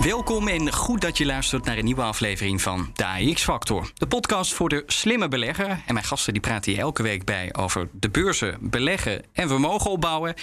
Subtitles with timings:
[0.00, 3.90] Welkom en goed dat je luistert naar een nieuwe aflevering van de Factor.
[3.94, 5.68] De podcast voor de slimme belegger.
[5.86, 9.90] En mijn gasten die praten hier elke week bij over de beurzen, beleggen en vermogen
[9.90, 10.34] opbouwen.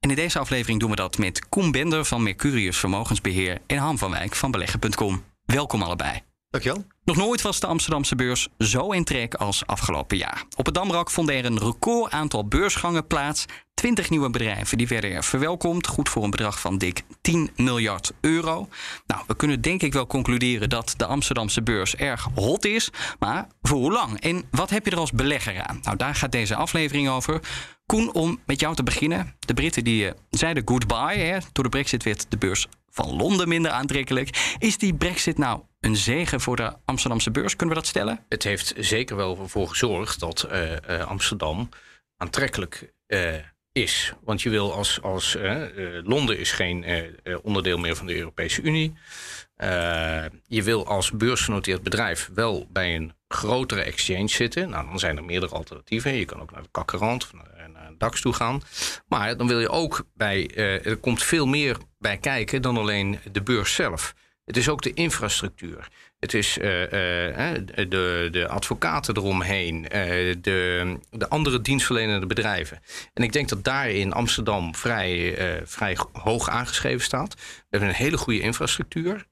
[0.00, 3.98] En in deze aflevering doen we dat met Koen Bender van Mercurius Vermogensbeheer en Han
[3.98, 5.24] van Wijk van beleggen.com.
[5.44, 6.27] Welkom allebei.
[6.50, 6.84] Dankjewel.
[7.04, 10.44] Nog nooit was de Amsterdamse beurs zo in trek als afgelopen jaar.
[10.56, 13.44] Op het Damrak vonden er een record aantal beursgangen plaats.
[13.74, 15.86] 20 nieuwe bedrijven die werden er verwelkomd.
[15.86, 18.68] Goed voor een bedrag van dik 10 miljard euro.
[19.06, 22.90] Nou, we kunnen denk ik wel concluderen dat de Amsterdamse beurs erg hot is.
[23.18, 24.20] Maar voor hoe lang?
[24.20, 25.78] En wat heb je er als belegger aan?
[25.82, 27.40] Nou, daar gaat deze aflevering over.
[27.86, 29.36] Koen, om met jou te beginnen.
[29.38, 31.18] De Britten die uh, zeiden goodbye.
[31.18, 31.38] Hè.
[31.52, 32.66] Door de brexit werd de beurs
[33.04, 34.56] van Londen minder aantrekkelijk.
[34.58, 37.56] Is die brexit nou een zegen voor de Amsterdamse beurs?
[37.56, 38.24] Kunnen we dat stellen?
[38.28, 41.68] Het heeft zeker wel voor gezorgd dat uh, uh, Amsterdam
[42.16, 43.34] aantrekkelijk uh,
[43.72, 44.12] is.
[44.24, 45.36] Want je wil als, als
[46.02, 46.84] Londen is geen
[47.42, 48.94] onderdeel meer van de Europese Unie.
[50.46, 54.70] je wil als beursgenoteerd bedrijf wel bij een grotere exchange zitten.
[54.70, 56.14] Nou, dan zijn er meerdere alternatieven.
[56.14, 57.57] Je kan ook naar de Kakkerand of naar
[57.98, 58.62] DAX toe gaan.
[59.08, 60.50] Maar dan wil je ook bij,
[60.84, 64.14] er komt veel meer bij kijken dan alleen de beurs zelf.
[64.44, 65.88] Het is ook de infrastructuur.
[66.18, 67.54] Het is uh, uh,
[67.88, 69.82] de, de advocaten eromheen,
[70.40, 72.80] de, de andere dienstverlenende bedrijven.
[73.14, 77.34] En ik denk dat daar in Amsterdam vrij, vrij hoog aangeschreven staat.
[77.34, 79.26] We hebben een hele goede infrastructuur.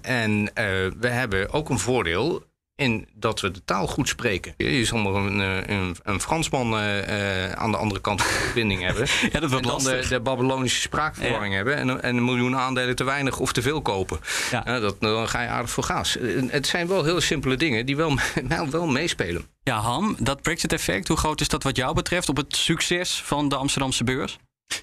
[0.00, 0.50] en
[0.98, 2.48] we hebben ook een voordeel
[2.80, 4.54] in dat we de taal goed spreken.
[4.56, 5.38] Je zal maar een,
[5.72, 9.06] een, een Fransman uh, aan de andere kant van de verbinding hebben.
[9.32, 11.56] ja, dat en dan de, de, Babylonische spraakverwarring ja.
[11.56, 11.76] hebben.
[11.76, 14.20] En, en, een miljoen aandelen te weinig of te veel kopen.
[14.50, 14.66] Ja.
[14.66, 16.16] Uh, dat, dan ga je aardig voor gaas.
[16.46, 18.14] Het zijn wel heel simpele dingen die wel,
[18.70, 19.44] wel meespelen.
[19.62, 23.48] Ja, Han, dat Brexit-effect, hoe groot is dat wat jou betreft op het succes van
[23.48, 24.38] de Amsterdamse beurs?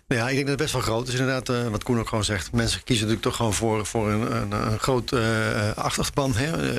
[0.07, 1.13] Nou ja, ik denk dat het best wel groot is.
[1.13, 2.51] Inderdaad, uh, wat Koen ook gewoon zegt.
[2.51, 5.75] Mensen kiezen natuurlijk toch gewoon voor, voor een, een, een groot uh.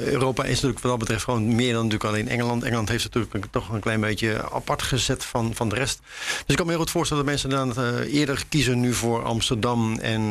[0.01, 2.63] Europa is natuurlijk wat dat betreft gewoon meer dan natuurlijk alleen Engeland.
[2.63, 6.01] Engeland heeft natuurlijk toch een klein beetje apart gezet van, van de rest.
[6.29, 9.25] Dus ik kan me heel goed voorstellen dat mensen dan uh, eerder kiezen nu voor
[9.25, 9.99] Amsterdam.
[9.99, 10.23] En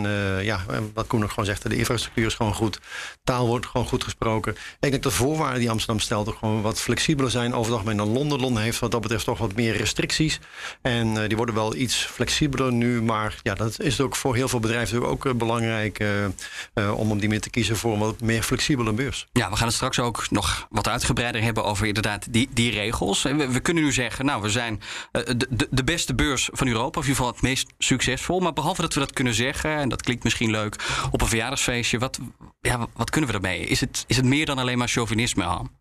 [0.41, 2.79] ja, wat Koen ook gewoon zegt, de infrastructuur is gewoon goed.
[3.23, 4.51] Taal wordt gewoon goed gesproken.
[4.51, 7.73] Ik denk dat de voorwaarden die Amsterdam stelt ook gewoon wat flexibeler zijn over het
[7.73, 8.39] algemeen dan Londen.
[8.39, 10.39] Londen heeft wat dat betreft toch wat meer restricties.
[10.81, 13.01] En die worden wel iets flexibeler nu.
[13.01, 17.11] Maar ja, dat is ook voor heel veel bedrijven ook uh, belangrijk uh, uh, om
[17.11, 19.27] op die manier te kiezen voor een wat meer flexibele beurs.
[19.31, 23.21] Ja, we gaan het straks ook nog wat uitgebreider hebben over inderdaad die, die regels.
[23.21, 27.09] We, kunnen nu zeggen, nou, we zijn de, de beste beurs van Europa, of in
[27.09, 28.39] ieder geval het meest succesvol.
[28.39, 30.75] Maar behalve dat we dat kunnen zeggen, en dat klinkt misschien leuk
[31.11, 32.19] op een verjaardagsfeestje, wat,
[32.59, 33.59] ja, wat kunnen we ermee?
[33.59, 35.71] Is het, is het meer dan alleen maar chauvinisme, Han?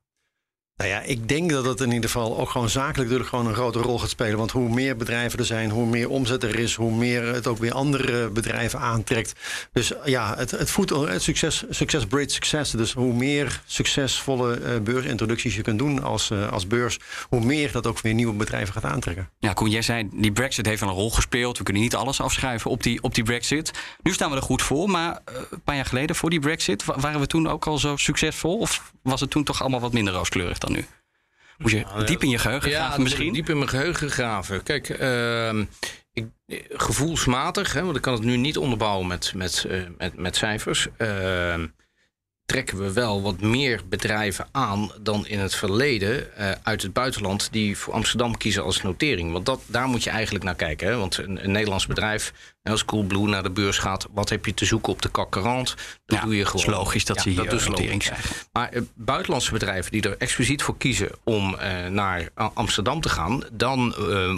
[0.76, 3.54] Nou ja, ik denk dat het in ieder geval ook gewoon zakelijk natuurlijk gewoon een
[3.54, 4.38] grote rol gaat spelen.
[4.38, 7.58] Want hoe meer bedrijven er zijn, hoe meer omzet er is, hoe meer het ook
[7.58, 9.32] weer andere bedrijven aantrekt.
[9.72, 12.70] Dus ja, het, het voedt het succes, succes breeds succes.
[12.70, 16.98] Dus hoe meer succesvolle uh, beursintroducties je kunt doen als, uh, als beurs,
[17.28, 19.30] hoe meer dat ook weer nieuwe bedrijven gaat aantrekken.
[19.38, 21.58] Ja, Koen, jij zei, die Brexit heeft een rol gespeeld.
[21.58, 23.70] We kunnen niet alles afschrijven op die, op die Brexit.
[24.02, 26.84] Nu staan we er goed voor, maar uh, een paar jaar geleden voor die Brexit,
[26.84, 28.58] waren we toen ook al zo succesvol?
[28.58, 30.84] Of was het toen toch allemaal wat minder rooskleurig dan nu?
[31.58, 33.32] Moet je diep in je geheugen ja, graven misschien?
[33.32, 34.62] diep in mijn geheugen graven.
[34.62, 35.64] Kijk, uh,
[36.12, 36.26] ik,
[36.68, 40.86] gevoelsmatig, hè, want ik kan het nu niet onderbouwen met, met, uh, met, met cijfers.
[40.98, 41.54] Uh,
[42.46, 47.48] trekken we wel wat meer bedrijven aan dan in het verleden uh, uit het buitenland
[47.52, 49.32] die voor Amsterdam kiezen als notering.
[49.32, 50.88] Want dat, daar moet je eigenlijk naar kijken.
[50.88, 50.96] Hè?
[50.96, 54.64] Want een, een Nederlands bedrijf, als Coolblue naar de beurs gaat, wat heb je te
[54.64, 55.74] zoeken op de kakkerant?
[56.06, 56.60] Dat ja, doe je gewoon.
[56.60, 58.36] Het is logisch dat ja, ze hier dat notering krijgen.
[58.52, 63.42] Maar uh, buitenlandse bedrijven die er expliciet voor kiezen om uh, naar Amsterdam te gaan,
[63.52, 63.94] dan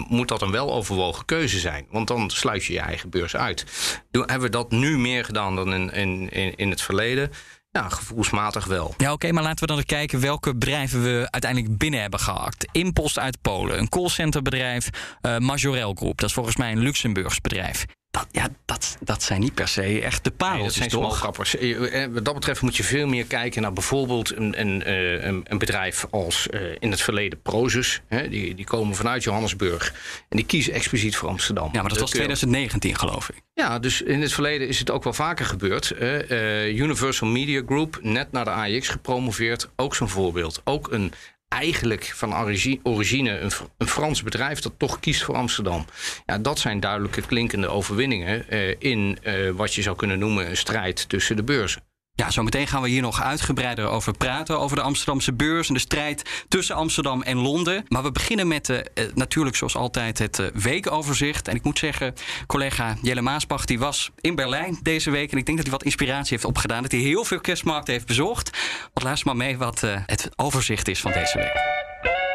[0.07, 1.85] moet dat een weloverwogen keuze zijn.
[1.89, 3.65] Want dan sluit je je eigen beurs uit.
[4.11, 7.31] Hebben we dat nu meer gedaan dan in, in, in, in het verleden?
[7.71, 8.93] Ja, gevoelsmatig wel.
[8.97, 12.67] Ja, oké, maar laten we dan eens kijken welke bedrijven we uiteindelijk binnen hebben gehakt.
[12.71, 14.89] Impost uit Polen, een callcenterbedrijf,
[15.21, 16.19] uh, Majorel Groep.
[16.19, 17.85] Dat is volgens mij een Luxemburgs bedrijf.
[18.11, 21.55] Dat, ja, dat, dat zijn niet per se echt de Nee, dat zijn smallcappers.
[21.57, 25.25] Eh, eh, Wat dat betreft moet je veel meer kijken naar bijvoorbeeld een, een, eh,
[25.25, 28.01] een, bedrijf als eh, in het verleden Prozus.
[28.29, 29.93] Die, die komen vanuit Johannesburg
[30.29, 31.69] en die kiezen expliciet voor Amsterdam.
[31.73, 33.35] Ja, maar dat was kun je- 2019, geloof ik.
[33.53, 35.91] Ja, dus in het verleden is het ook wel vaker gebeurd.
[35.91, 40.61] Eh, eh, Universal Media Group, net naar de AIX gepromoveerd, ook zo'n voorbeeld.
[40.63, 41.13] Ook een
[41.49, 45.85] eigenlijk van origi- origine een, een Frans bedrijf dat toch kiest voor Amsterdam.
[46.25, 50.57] Ja, dat zijn duidelijke klinkende overwinningen eh, in eh, wat je zou kunnen noemen een
[50.57, 51.88] strijd tussen de beurzen.
[52.19, 54.59] Ja, zometeen gaan we hier nog uitgebreider over praten.
[54.59, 57.85] Over de Amsterdamse beurs en de strijd tussen Amsterdam en Londen.
[57.87, 61.47] Maar we beginnen met eh, natuurlijk zoals altijd het eh, weekoverzicht.
[61.47, 62.13] En ik moet zeggen,
[62.47, 65.31] collega Jelle Maasbach die was in Berlijn deze week.
[65.31, 66.81] En ik denk dat hij wat inspiratie heeft opgedaan.
[66.81, 68.57] Dat hij heel veel kerstmarkten heeft bezocht.
[68.93, 72.28] Want luister maar mee wat het overzicht is van deze week.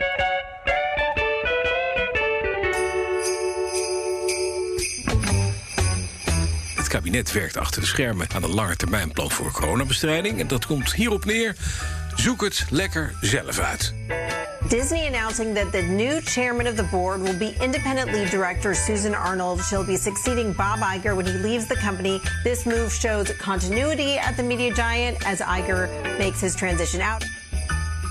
[6.95, 10.41] Kabinet werkt achter de schermen aan een langetermijnplan voor coronabestrijding.
[10.41, 11.57] En dat komt hierop neer.
[12.15, 13.95] Zoek het lekker zelf uit.
[14.69, 19.15] Disney announcing that the new chairman of the board will be independent lead director Susan
[19.15, 19.61] Arnold.
[19.61, 22.21] She'll be succeeding Bob Iger when he leaves the company.
[22.45, 25.89] This move shows continuity at the media giant as Iger
[26.19, 27.25] makes his transition out.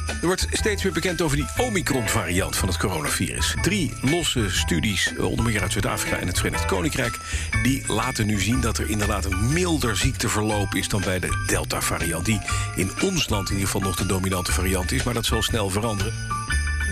[0.08, 3.56] Er wordt steeds meer bekend over die Omicron-variant van het coronavirus.
[3.62, 7.18] Drie losse studies, eh, onder meer uit Zuid-Afrika en het Verenigd Koninkrijk...
[7.64, 10.88] die laten nu zien dat er inderdaad een milder ziekteverloop is...
[10.88, 12.42] dan bij de Delta-variant, die
[12.76, 15.04] in ons land in ieder geval nog de dominante variant is...
[15.04, 16.14] maar dat zal snel veranderen.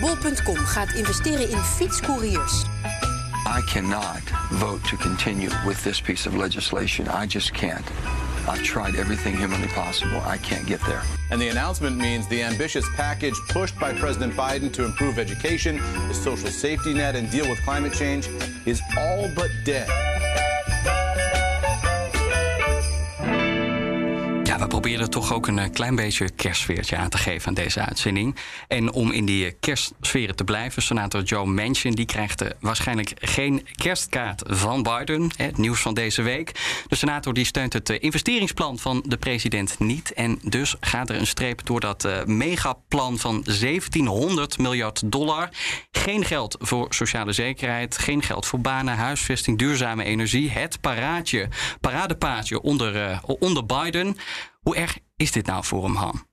[0.00, 2.64] Bol.com gaat investeren in fietscouriers.
[3.58, 7.06] I cannot vote to continue with this piece of legislation.
[7.22, 7.90] I just can't.
[8.48, 10.20] I've tried everything humanly possible.
[10.24, 11.02] I can't get there.
[11.30, 15.76] And the announcement means the ambitious package pushed by President Biden to improve education,
[16.08, 18.28] the social safety net, and deal with climate change
[18.66, 20.11] is all but dead.
[24.82, 28.36] Proberen toch ook een eh, klein beetje kerstsfeertje aan te geven aan deze uitzending.
[28.68, 31.92] En om in die eh, kerstsferen te blijven, senator Joe Manchin...
[31.92, 35.30] die krijgt eh, waarschijnlijk geen kerstkaart van Biden.
[35.36, 36.52] Het nieuws van deze week.
[36.88, 40.12] De senator die steunt het investeringsplan van de president niet.
[40.12, 45.48] En dus gaat er een streep door dat megaplan van 1700 miljard dollar.
[45.90, 50.50] Geen geld voor sociale zekerheid, geen geld voor banen, huisvesting, duurzame energie.
[50.50, 51.48] Het paraatje,
[51.80, 54.16] paradepaadje onder, onder Biden.
[54.62, 56.26] Hoe erg is dit nou voor hem, Han?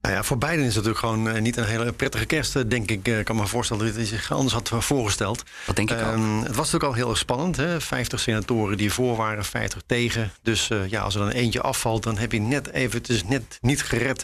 [0.00, 2.62] Nou ja, voor Biden is het natuurlijk gewoon eh, niet een hele prettige kerst, eh,
[2.66, 3.08] denk ik.
[3.08, 5.44] Ik kan me voorstellen dat hij zich anders had eh, voorgesteld.
[5.66, 6.02] Dat denk ik ook.
[6.02, 7.56] Ehm, het was natuurlijk al heel erg spannend.
[7.56, 7.80] Hè?
[7.80, 10.30] 50 senatoren die voor waren, 50 tegen.
[10.42, 13.24] Dus eh, ja, als er dan eentje afvalt, dan heb je net even, het is
[13.24, 14.22] net niet gered.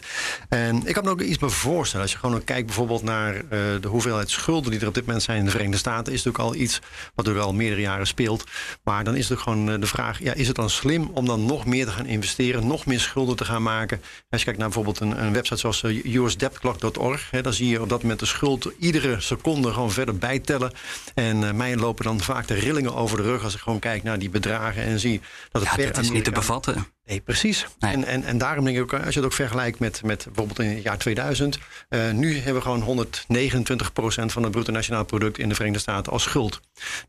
[0.49, 2.01] En ik kan me ook iets bij voorstellen.
[2.05, 3.41] Als je gewoon kijkt bijvoorbeeld naar eh,
[3.81, 6.53] de hoeveelheid schulden die er op dit moment zijn in de Verenigde Staten, is natuurlijk
[6.53, 8.43] al iets wat natuurlijk al meerdere jaren speelt.
[8.83, 11.45] Maar dan is het gewoon eh, de vraag: ja, is het dan slim om dan
[11.45, 14.01] nog meer te gaan investeren, nog meer schulden te gaan maken?
[14.29, 17.81] Als je kijkt naar bijvoorbeeld een, een website zoals eh, usdebtclock.org, hè, dan zie je
[17.81, 20.71] op dat moment de schuld iedere seconde gewoon verder bijtellen.
[21.13, 24.03] En eh, mij lopen dan vaak de rillingen over de rug als ik gewoon kijk
[24.03, 25.21] naar die bedragen en zie
[25.51, 26.87] dat het Ja, per dat is niet te bevatten.
[27.07, 27.65] Nee, precies.
[27.79, 27.93] Nee.
[27.93, 30.59] En, en, en daarom denk ik ook, als je het ook vergelijkt met, met bijvoorbeeld
[30.59, 31.57] in het jaar 2000.
[31.89, 36.11] eh, nu hebben we gewoon 129% van het bruto nationaal product in de Verenigde Staten
[36.11, 36.59] als schuld.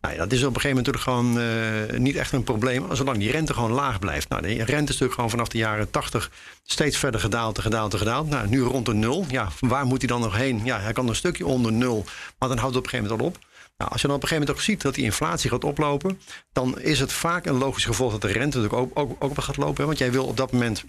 [0.01, 2.95] Nou ja, dat is op een gegeven moment natuurlijk gewoon eh, niet echt een probleem.
[2.97, 4.29] Zolang die rente gewoon laag blijft.
[4.29, 6.31] Nou, de rente is natuurlijk gewoon vanaf de jaren 80
[6.65, 8.29] steeds verder gedaald, gedaald, gedaald.
[8.29, 9.25] Nou, nu rond de nul.
[9.29, 10.61] Ja, waar moet hij dan nog heen?
[10.65, 12.05] Ja, hij kan een stukje onder nul.
[12.39, 13.48] Maar dan houdt het op een gegeven moment al op.
[13.79, 16.21] Nou, als je dan op een gegeven moment ook ziet dat die inflatie gaat oplopen,
[16.53, 19.39] dan is het vaak een logisch gevolg dat de rente natuurlijk ook, ook, ook op
[19.39, 19.87] gaat lopen.
[19.87, 20.85] Want jij wil op dat moment,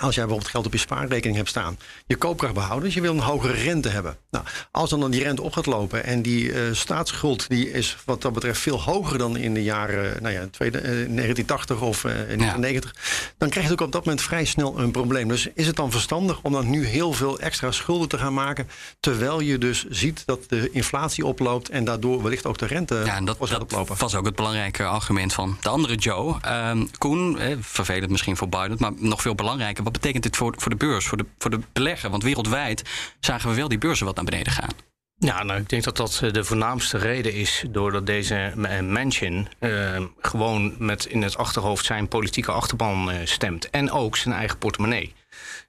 [0.00, 3.12] als jij bijvoorbeeld geld op je spaarrekening hebt staan, je koopkracht behouden, dus je wil
[3.12, 4.16] een hogere rente hebben.
[4.30, 7.96] Nou, als dan, dan die rente op gaat lopen en die eh, staatsschuld die is
[8.04, 12.04] wat dat betreft veel hoger dan in de jaren nou ja, tweede, eh, 1980 of
[12.04, 12.94] eh, 1990,
[13.38, 15.28] dan krijg je ook op dat moment vrij snel een probleem.
[15.28, 18.68] Dus is het dan verstandig om dan nu heel veel extra schulden te gaan maken,
[19.00, 23.16] terwijl je dus ziet dat de inflatie oploopt en daardoor wellicht ook de rente Ja,
[23.16, 23.96] en dat, gaat dat oplopen?
[23.98, 26.36] was ook het belangrijke argument van de andere Joe.
[26.40, 29.82] Ehm, Koen, eh, vervelend misschien voor Biden, maar nog veel belangrijker.
[29.90, 32.10] Wat betekent dit voor, voor de beurs, voor de, voor de belegger?
[32.10, 32.82] Want wereldwijd
[33.20, 34.70] zagen we wel die beurzen wat naar beneden gaan.
[35.16, 39.48] Ja, nou, ik denk dat dat eh, de voornaamste reden is doordat deze eh, Manchin
[39.58, 43.70] eh, gewoon met in het achterhoofd zijn politieke achterban eh, stemt.
[43.70, 45.14] En ook zijn eigen portemonnee.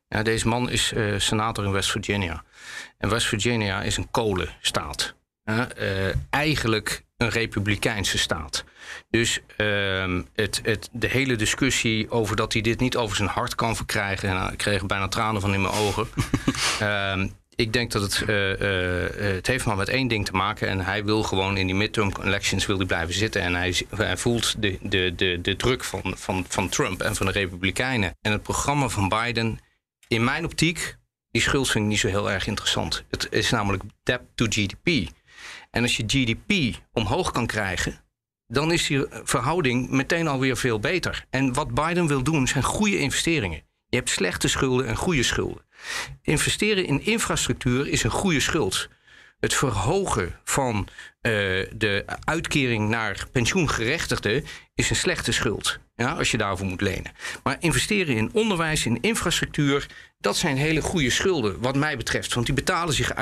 [0.08, 2.44] Ja, deze man is senator in West Virginia.
[2.98, 5.14] En West Virginia is een kolenstaat.
[6.30, 8.64] Eigenlijk een republikeinse staat.
[9.10, 13.56] Dus ehm, het, het, de hele discussie over dat hij dit niet over zijn hart
[13.56, 14.30] kan verkrijgen.
[14.30, 16.08] Nou, ik kreeg bijna tranen van in mijn ogen.
[16.80, 20.68] Ehm, ik denk dat het, uh, uh, het heeft maar met één ding te maken.
[20.68, 23.42] En hij wil gewoon in die midterm elections wil hij blijven zitten.
[23.42, 27.26] En hij, hij voelt de, de, de, de druk van, van, van Trump en van
[27.26, 28.18] de Republikeinen.
[28.22, 29.60] En het programma van Biden,
[30.08, 30.98] in mijn optiek,
[31.32, 33.04] die schuld vind ik niet zo heel erg interessant.
[33.10, 35.10] Het is namelijk debt to GDP.
[35.72, 38.00] En als je GDP omhoog kan krijgen,
[38.52, 41.26] dan is die verhouding meteen alweer veel beter.
[41.30, 43.64] En wat Biden wil doen zijn goede investeringen.
[43.88, 45.66] Je hebt slechte schulden en goede schulden.
[46.22, 48.90] Investeren in infrastructuur is een goede schuld.
[49.40, 50.92] Het verhogen van uh,
[51.76, 54.46] de uitkering naar pensioengerechtigden
[54.82, 55.80] is een slechte schuld.
[55.96, 57.12] Ja, als je daarvoor moet lenen.
[57.44, 59.88] Maar investeren in onderwijs, in infrastructuur,
[60.20, 62.34] dat zijn hele goede schulden, wat mij betreft.
[62.34, 63.16] Want die betalen zich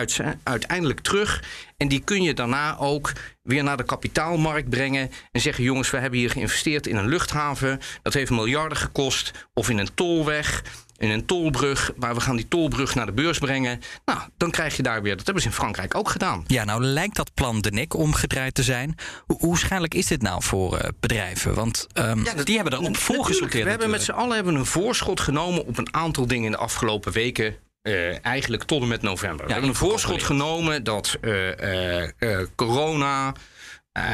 [0.43, 1.43] uiteindelijk terug.
[1.77, 3.11] En die kun je daarna ook
[3.41, 5.11] weer naar de kapitaalmarkt brengen.
[5.31, 7.79] En zeggen: jongens, we hebben hier geïnvesteerd in een luchthaven.
[8.01, 9.31] Dat heeft miljarden gekost.
[9.53, 10.63] Of in een tolweg
[10.99, 13.81] in een tolbrug, waar we gaan die tolbrug naar de beurs brengen.
[14.05, 16.43] Nou, dan krijg je daar weer, dat hebben ze in Frankrijk ook gedaan.
[16.47, 18.95] Ja, nou lijkt dat plan de nek omgedraaid te zijn.
[19.25, 21.53] Hoe, hoe schadelijk is dit nou voor uh, bedrijven?
[21.53, 23.63] Want um, ja, dat, die hebben erop volgesorteerd.
[23.63, 26.57] We hebben met z'n allen hebben een voorschot genomen op een aantal dingen in de
[26.57, 27.55] afgelopen weken.
[27.83, 29.39] Uh, eigenlijk tot en met november.
[29.39, 33.33] Ja, we hebben een voorschot genomen dat uh, corona,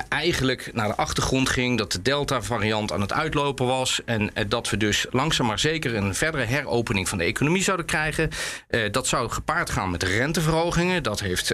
[0.09, 1.77] eigenlijk naar de achtergrond ging.
[1.77, 4.01] Dat de Delta-variant aan het uitlopen was.
[4.05, 7.85] En uh, dat we dus langzaam maar zeker een verdere heropening van de economie zouden
[7.85, 8.29] krijgen.
[8.69, 11.03] Uh, dat zou gepaard gaan met renteverhogingen.
[11.03, 11.53] Dat heeft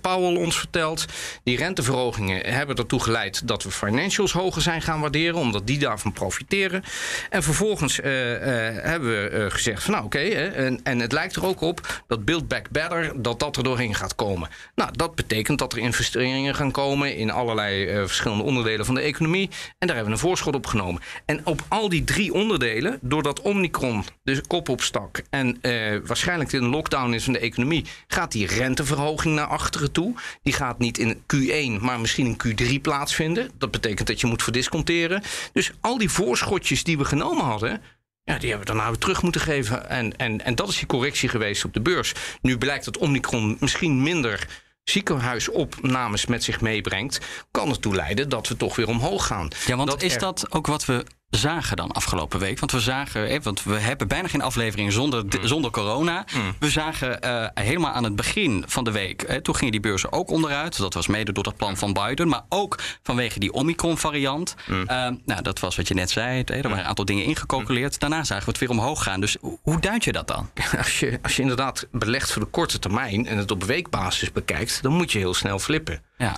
[0.00, 1.04] Powell ons verteld.
[1.42, 5.38] Die renteverhogingen hebben ertoe geleid dat we financials hoger zijn gaan waarderen.
[5.38, 6.82] Omdat die daarvan profiteren.
[7.30, 10.18] En vervolgens hebben we gezegd van nou oké.
[10.18, 13.94] En, en het lijkt er ook op dat Build Back Better dat dat er doorheen
[13.94, 14.48] gaat komen.
[14.74, 19.00] Nou, dat betekent dat er investeringen gaan komen in allerlei uh, verschillende onderdelen van de
[19.00, 19.50] economie.
[19.78, 21.02] En daar hebben we een voorschot op genomen.
[21.24, 26.68] En op al die drie onderdelen, doordat Omicron de kop opstak en uh, waarschijnlijk een
[26.68, 30.14] lockdown is van de economie, gaat die renteverhoging naar achteren toe.
[30.42, 33.50] Die gaat niet in Q1, maar misschien in Q3 plaatsvinden.
[33.58, 35.22] Dat betekent dat je moet verdisconteren.
[35.52, 37.82] Dus al die voorschotjes die we genomen hadden.
[38.24, 39.88] Ja, die hebben we daarna weer terug moeten geven.
[39.88, 42.14] En, en, en dat is die correctie geweest op de beurs.
[42.42, 44.46] Nu blijkt dat Omicron misschien minder
[44.90, 47.20] ziekenhuisopnames met zich meebrengt,
[47.50, 49.48] kan ertoe leiden dat we toch weer omhoog gaan.
[49.66, 52.58] Ja, want is dat ook wat we zagen dan afgelopen week?
[52.58, 55.46] Want we zagen, want we hebben bijna geen aflevering zonder, mm.
[55.46, 56.24] zonder corona.
[56.34, 56.54] Mm.
[56.58, 60.12] We zagen uh, helemaal aan het begin van de week, hè, toen gingen die beurzen
[60.12, 60.76] ook onderuit.
[60.76, 64.54] Dat was mede door dat plan van Biden, maar ook vanwege die Omicron-variant.
[64.66, 64.80] Mm.
[64.80, 64.86] Uh,
[65.24, 68.00] nou, dat was wat je net zei, hè, er waren een aantal dingen ingecalculeerd.
[68.00, 69.20] Daarna zagen we het weer omhoog gaan.
[69.20, 70.50] Dus hoe duid je dat dan?
[70.78, 74.82] Als je, als je inderdaad belegt voor de korte termijn en het op weekbasis bekijkt,
[74.82, 76.02] dan moet je heel snel flippen.
[76.16, 76.36] Ja.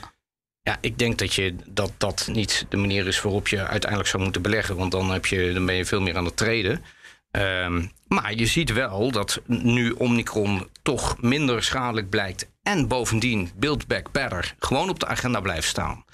[0.63, 4.23] Ja, ik denk dat, je, dat dat niet de manier is waarop je uiteindelijk zou
[4.23, 4.77] moeten beleggen.
[4.77, 6.85] Want dan, heb je, dan ben je veel meer aan het treden.
[7.31, 12.51] Um, maar je ziet wel dat nu Omicron toch minder schadelijk blijkt.
[12.63, 16.05] En bovendien Build Back Better gewoon op de agenda blijft staan.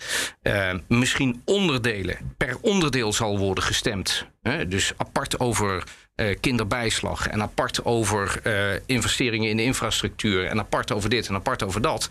[0.43, 4.27] Uh, misschien onderdelen, per onderdeel zal worden gestemd.
[4.43, 4.69] Hè?
[4.69, 5.85] Dus apart over
[6.21, 11.35] uh, kinderbijslag en apart over uh, investeringen in de infrastructuur en apart over dit en
[11.35, 12.09] apart over dat.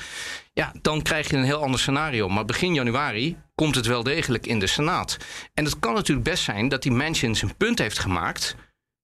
[0.54, 2.30] Ja, dan krijg je een heel ander scenario.
[2.30, 5.18] Maar begin januari komt het wel degelijk in de Senaat.
[5.54, 8.56] En het kan natuurlijk best zijn dat die mensen zijn punt heeft gemaakt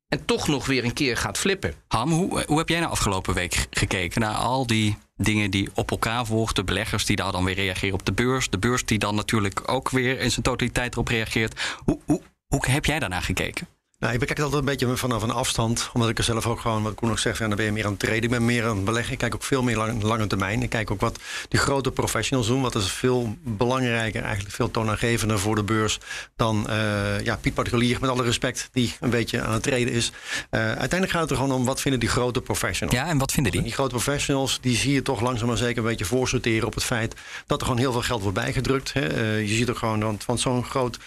[0.07, 1.73] en toch nog weer een keer gaat flippen.
[1.87, 5.91] Ham, hoe, hoe heb jij nou afgelopen week gekeken naar al die dingen die op
[5.91, 6.55] elkaar volgen?
[6.55, 8.49] De beleggers die daar dan weer reageren op de beurs.
[8.49, 11.61] De beurs die dan natuurlijk ook weer in zijn totaliteit erop reageert.
[11.85, 13.67] Hoe, hoe, hoe heb jij daarnaar gekeken?
[14.03, 15.89] Nou, ik bekijk het altijd een beetje vanaf een afstand.
[15.93, 17.85] Omdat ik er zelf ook gewoon, wat Koen ook zegt, ja, dan ben je meer
[17.85, 18.23] aan het treden.
[18.23, 19.13] Ik ben meer aan het beleggen.
[19.13, 20.63] Ik kijk ook veel meer lang, lange termijn.
[20.63, 21.19] Ik kijk ook wat
[21.49, 22.61] die grote professionals doen.
[22.61, 25.99] Wat is veel belangrijker, eigenlijk veel toonaangevender voor de beurs
[26.35, 30.11] dan uh, ja, Piet Particulier, met alle respect, die een beetje aan het treden is.
[30.51, 32.97] Uh, uiteindelijk gaat het er gewoon om wat vinden die grote professionals.
[32.97, 33.61] Ja, en wat vinden die?
[33.61, 36.83] die grote professionals, die zie je toch langzaam maar zeker een beetje voorsorteren op het
[36.83, 38.93] feit dat er gewoon heel veel geld wordt bijgedrukt.
[38.93, 39.15] Hè.
[39.15, 40.97] Uh, je ziet ook gewoon, want, want zo'n groot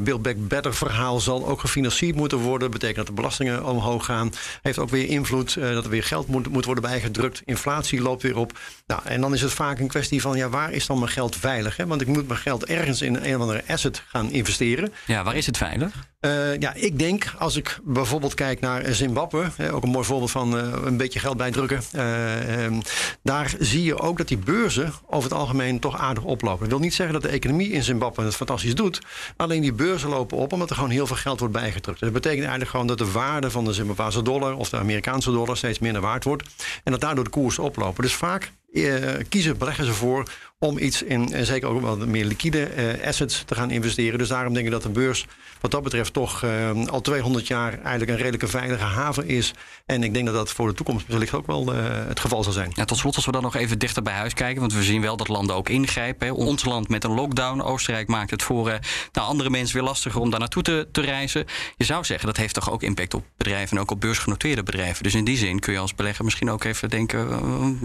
[0.00, 2.70] Build Back Better verhaal zal ook gefinancierd moeten worden.
[2.70, 4.32] Dat betekent dat de belastingen omhoog gaan.
[4.62, 7.42] Heeft ook weer invloed uh, dat er weer geld moet, moet worden bijgedrukt.
[7.44, 8.58] Inflatie loopt weer op.
[8.86, 11.36] Nou, en dan is het vaak een kwestie van ja, waar is dan mijn geld
[11.36, 11.76] veilig?
[11.76, 11.86] Hè?
[11.86, 14.92] Want ik moet mijn geld ergens in een of andere asset gaan investeren.
[15.06, 16.10] Ja, waar is het veilig?
[16.24, 20.56] Uh, ja, ik denk als ik bijvoorbeeld kijk naar Zimbabwe, ook een mooi voorbeeld van
[20.56, 21.82] uh, een beetje geld bijdrukken.
[21.94, 22.78] Uh,
[23.22, 26.60] daar zie je ook dat die beurzen over het algemeen toch aardig oplopen.
[26.60, 29.00] Dat wil niet zeggen dat de economie in Zimbabwe het fantastisch doet.
[29.36, 32.00] Alleen die beurzen lopen op omdat er gewoon heel veel geld wordt bijgedrukt.
[32.00, 35.56] Dat betekent eigenlijk gewoon dat de waarde van de Zimbabweanse dollar of de Amerikaanse dollar
[35.56, 36.48] steeds minder waard wordt.
[36.84, 38.02] En dat daardoor de koersen oplopen.
[38.02, 38.52] Dus vaak
[39.28, 40.28] kiezen beleggers ervoor
[40.62, 44.18] om iets in, en zeker ook wel meer liquide eh, assets te gaan investeren.
[44.18, 45.26] Dus daarom denk ik dat de beurs
[45.60, 49.54] wat dat betreft toch eh, al 200 jaar eigenlijk een redelijke veilige haven is.
[49.86, 52.52] En ik denk dat dat voor de toekomst wellicht ook wel eh, het geval zal
[52.52, 52.70] zijn.
[52.74, 55.00] Ja, tot slot, als we dan nog even dichter bij huis kijken, want we zien
[55.00, 56.34] wel dat landen ook ingrijpen.
[56.34, 58.78] Ons land met een lockdown, Oostenrijk maakt het voor
[59.12, 61.44] nou, andere mensen weer lastiger om daar naartoe te, te reizen.
[61.76, 65.02] Je zou zeggen dat heeft toch ook impact op bedrijven en ook op beursgenoteerde bedrijven.
[65.02, 67.28] Dus in die zin kun je als belegger misschien ook even denken: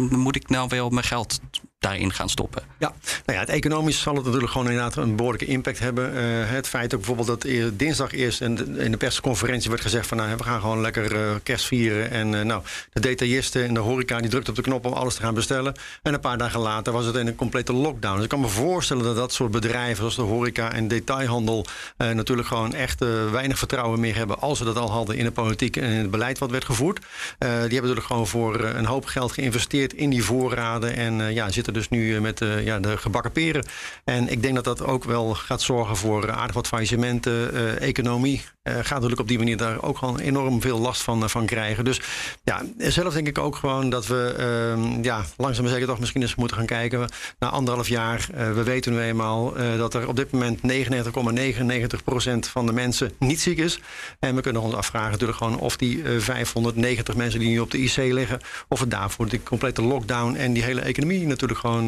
[0.09, 1.39] moet ik nou wel mijn geld
[1.79, 2.63] daarin gaan stoppen?
[2.77, 2.93] Ja,
[3.25, 6.13] nou ja, het economisch zal het natuurlijk gewoon inderdaad een behoorlijke impact hebben.
[6.13, 10.37] Uh, het feit ook bijvoorbeeld dat dinsdag eerst in de, persconferentie werd gezegd van nou,
[10.37, 12.11] we gaan gewoon lekker uh, kerst vieren.
[12.11, 15.15] En uh, nou, de detailisten en de horeca die drukt op de knop om alles
[15.15, 15.73] te gaan bestellen.
[16.01, 18.15] En een paar dagen later was het in een complete lockdown.
[18.15, 21.65] Dus ik kan me voorstellen dat dat soort bedrijven zoals de horeca en detailhandel
[21.97, 22.99] natuurlijk gewoon echt
[23.31, 26.11] weinig vertrouwen meer hebben als ze dat al hadden in de politiek en in het
[26.11, 26.99] beleid wat werd gevoerd.
[27.37, 31.66] die hebben natuurlijk gewoon voor een hoop geld geïnvesteerd in die voorraden en ja, zitten
[31.73, 33.65] dus nu met ja, de gebakken peren.
[34.03, 38.41] En ik denk dat dat ook wel gaat zorgen voor aardig wat faillissementen, uh, economie.
[38.63, 41.85] Gaat natuurlijk op die manier daar ook gewoon enorm veel last van, van krijgen.
[41.85, 42.01] Dus
[42.43, 44.35] ja, zelf denk ik ook gewoon dat we
[44.77, 47.09] uh, ja, langzaam maar zeker toch misschien eens moeten gaan kijken.
[47.39, 52.73] Na anderhalf jaar, we weten nu eenmaal dat er op dit moment 99,99% van de
[52.73, 53.79] mensen niet ziek is.
[54.19, 57.77] En we kunnen ons afvragen natuurlijk gewoon of die 590 mensen die nu op de
[57.77, 61.87] IC liggen, of het daarvoor die complete lockdown en die hele economie natuurlijk gewoon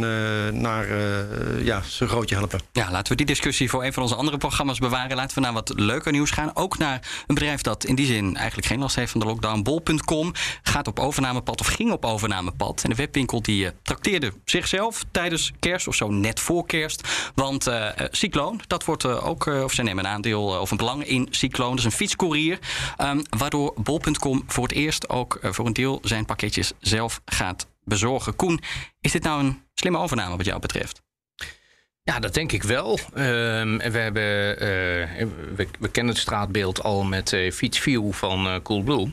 [0.62, 0.88] naar
[1.64, 2.60] ja, zijn grootje helpen.
[2.72, 5.16] Ja, laten we die discussie voor een van onze andere programma's bewaren.
[5.16, 6.52] Laten we naar wat leuker nieuws gaan.
[6.54, 9.62] Ook naar een bedrijf dat in die zin eigenlijk geen last heeft van de lockdown.
[9.62, 10.32] Bol.com
[10.64, 12.84] gaat op overnamepad of ging op overnamepad.
[12.84, 17.32] En de webwinkel die uh, trakteerde zichzelf tijdens kerst of zo net voor kerst.
[17.36, 17.68] Want
[18.12, 21.70] Cycloon, dat wordt ook, of zij nemen een aandeel of een belang in Cycloon.
[21.70, 22.60] Dat is een fietscourier.
[23.02, 28.36] Um, waardoor Bol.com voor het eerst ook voor een deel zijn pakketjes zelf gaat bezorgen.
[28.36, 28.60] Koen,
[29.02, 31.02] is dit nou een slimme overname wat jou betreft?
[32.04, 33.00] Ja, dat denk ik wel.
[33.16, 38.48] Um, en we, hebben, uh, we, we, kennen het straatbeeld al met uh, Fietsview van
[38.48, 39.12] uh, Coolblue.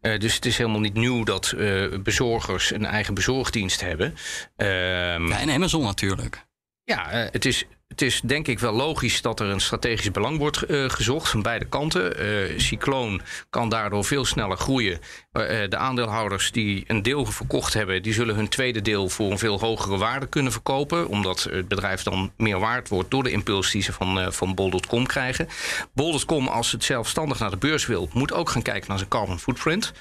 [0.00, 1.54] dus het is helemaal niet nieuw dat
[2.02, 4.06] bezorgers een eigen bezorgdienst hebben.
[4.06, 6.46] Um, ja, en Amazon natuurlijk.
[6.84, 10.70] Ja, het is, het is denk ik wel logisch dat er een strategisch belang wordt
[10.70, 12.24] uh, gezocht van beide kanten.
[12.24, 13.20] Uh, Cycloon
[13.50, 15.00] kan daardoor veel sneller groeien.
[15.32, 19.38] Uh, de aandeelhouders die een deel verkocht hebben, die zullen hun tweede deel voor een
[19.38, 21.08] veel hogere waarde kunnen verkopen.
[21.08, 25.06] Omdat het bedrijf dan meer waard wordt door de impuls die ze van, van Bol.com
[25.06, 25.48] krijgen.
[25.94, 29.38] Bol.com, als het zelfstandig naar de beurs wil, moet ook gaan kijken naar zijn carbon
[29.38, 29.92] footprint.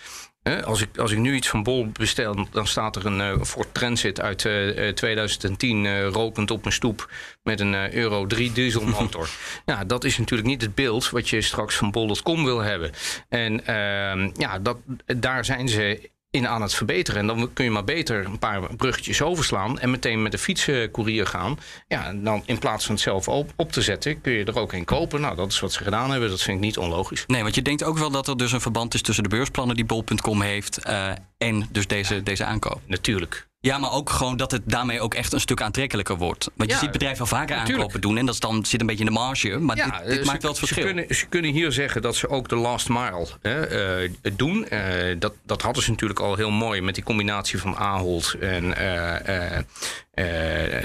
[0.66, 3.74] Als ik, als ik nu iets van Bol bestel, dan staat er een uh, Ford
[3.74, 7.12] Transit uit uh, 2010 uh, rokend op mijn stoep
[7.44, 9.30] met een Euro 3 dieselmotor.
[9.66, 12.92] ja, dat is natuurlijk niet het beeld wat je straks van Bol.com wil hebben.
[13.30, 17.20] En ehm, ja, dat, daar zijn ze in aan het verbeteren.
[17.20, 21.26] En dan kun je maar beter een paar bruggetjes overslaan en meteen met de fietscourier
[21.26, 21.60] gaan.
[21.88, 24.74] Ja, dan in plaats van het zelf op, op, te zetten, kun je er ook
[24.74, 25.22] een kopen.
[25.22, 26.30] Nou, dat is wat ze gedaan hebben.
[26.30, 27.24] Dat vind ik niet onlogisch.
[27.28, 29.76] Nee, want je denkt ook wel dat er dus een verband is tussen de beursplannen
[29.76, 32.82] die Bol.com heeft uh, en dus deze, deze aankoop.
[32.86, 33.49] Natuurlijk.
[33.62, 36.50] Ja, maar ook gewoon dat het daarmee ook echt een stuk aantrekkelijker wordt.
[36.56, 37.78] Want je ziet bedrijven al vaker natuurlijk.
[37.78, 39.58] aankopen doen en dat is dan zit een beetje in de marge.
[39.58, 40.88] Maar ja, dit, dit maakt wel het verschil.
[40.88, 44.68] Ze kunnen, ze kunnen hier zeggen dat ze ook de last mile hè, uh, doen.
[44.70, 48.64] Uh, dat, dat hadden ze natuurlijk al heel mooi met die combinatie van Ahold en
[48.64, 48.74] uh,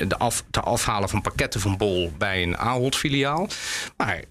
[0.09, 3.49] de, af, te afhalen van pakketten van Bol bij een Ahold-filiaal.
[3.97, 4.23] Maar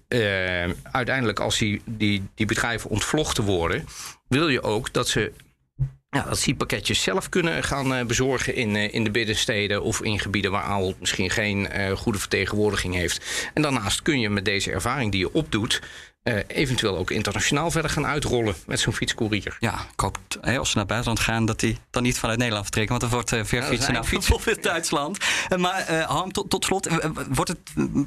[0.92, 3.88] uiteindelijk, als die, die, die bedrijven ontvlochten worden,
[4.28, 5.32] wil je ook dat ze
[6.14, 10.02] ja, dat die pakketjes zelf kunnen gaan uh, bezorgen in, uh, in de binnensteden of
[10.02, 13.48] in gebieden waar Ahold misschien geen uh, goede vertegenwoordiging heeft.
[13.54, 15.82] En daarnaast kun je met deze ervaring die je opdoet,
[16.46, 19.56] eventueel ook internationaal verder gaan uitrollen met zo'n fietscourier.
[19.60, 22.64] Ja, ik hoop hey, als ze naar buitenland gaan dat die dan niet vanuit Nederland
[22.64, 25.18] vertrekken, want dan wordt ver fietsen naar fietsen in Duitsland.
[25.56, 26.88] maar Harm, tot, tot slot,
[27.28, 27.58] wordt het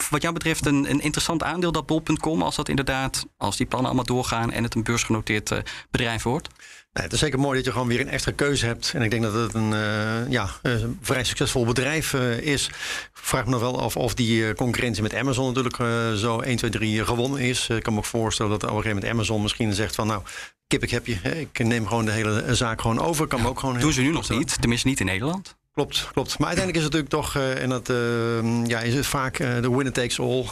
[0.10, 3.90] wat jou betreft een, een interessant aandeel dat bol.com als dat inderdaad, als die plannen
[3.90, 5.52] allemaal doorgaan en het een beursgenoteerd
[5.92, 6.50] bedrijf wordt?
[6.94, 8.92] Nee, het is zeker mooi dat je gewoon weer een extra keuze hebt.
[8.96, 12.68] En ik denk dat het een, uh, ja, een vrij succesvol bedrijf uh, is.
[12.68, 16.58] Ik vraag me nog wel af of die concurrentie met Amazon natuurlijk uh, zo 1,
[16.58, 17.70] 2, 3 gewonnen is.
[17.70, 20.22] Ik kan me ook voorstellen dat op een gegeven moment Amazon misschien zegt van nou,
[20.68, 21.16] kip ik heb je.
[21.54, 23.28] Ik neem gewoon de hele zaak gewoon over.
[23.28, 25.57] Kan me ook gewoon Doen ze nu nog niet, tenminste niet in Nederland.
[25.78, 26.40] Klopt, klopt.
[26.40, 29.62] Maar uiteindelijk is het natuurlijk toch, uh, en dat uh, ja, is het vaak uh,
[29.62, 30.46] de winner takes all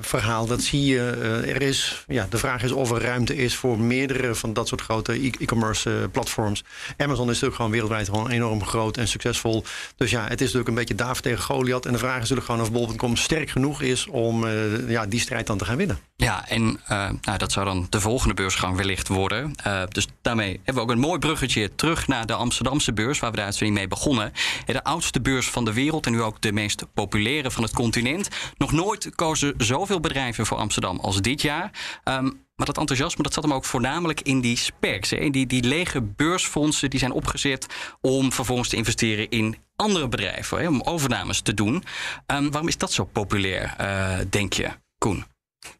[0.00, 0.46] verhaal.
[0.46, 1.00] Dat zie je.
[1.46, 4.80] er is, ja, de vraag is of er ruimte is voor meerdere van dat soort
[4.80, 6.64] grote e-commerce platforms.
[6.96, 9.64] Amazon is natuurlijk gewoon wereldwijd gewoon enorm groot en succesvol.
[9.96, 11.86] Dus ja, het is natuurlijk een beetje David tegen Goliath.
[11.86, 14.48] En de vraag is natuurlijk gewoon of bol.com sterk genoeg is om
[14.88, 15.98] ja, die strijd dan te gaan winnen.
[16.16, 16.80] Ja, en
[17.20, 19.54] nou, dat zou dan de volgende beursgang wellicht worden.
[19.88, 23.40] dus daarmee hebben we ook een mooi bruggetje terug naar de Amsterdamse beurs, waar we
[23.40, 24.32] uitzending mee begonnen begonnen.
[24.66, 28.28] De oudste beurs van de wereld en nu ook de meest populaire van het continent.
[28.56, 31.70] Nog nooit kozen zoveel bedrijven voor Amsterdam als dit jaar.
[32.04, 32.24] Ehm,
[32.56, 35.10] maar dat enthousiasme dat zat hem ook voornamelijk in die specs.
[35.10, 35.30] Hè?
[35.30, 37.66] Die, die lege beursfondsen die zijn opgezet
[38.00, 40.58] om vervolgens te investeren in andere bedrijven.
[40.58, 40.68] Hè?
[40.68, 41.84] Om overnames te doen.
[42.26, 45.24] Ehm, waarom is dat zo populair, uh, denk je, Koen?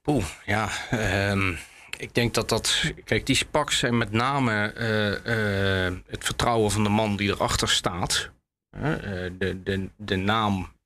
[0.07, 0.69] Oeh, ja.
[1.31, 1.59] Um,
[1.99, 2.93] ik denk dat dat.
[3.05, 7.69] Kijk, die SPACs zijn met name uh, uh, het vertrouwen van de man die erachter
[7.69, 8.31] staat.
[9.39, 10.77] de, de, de naam.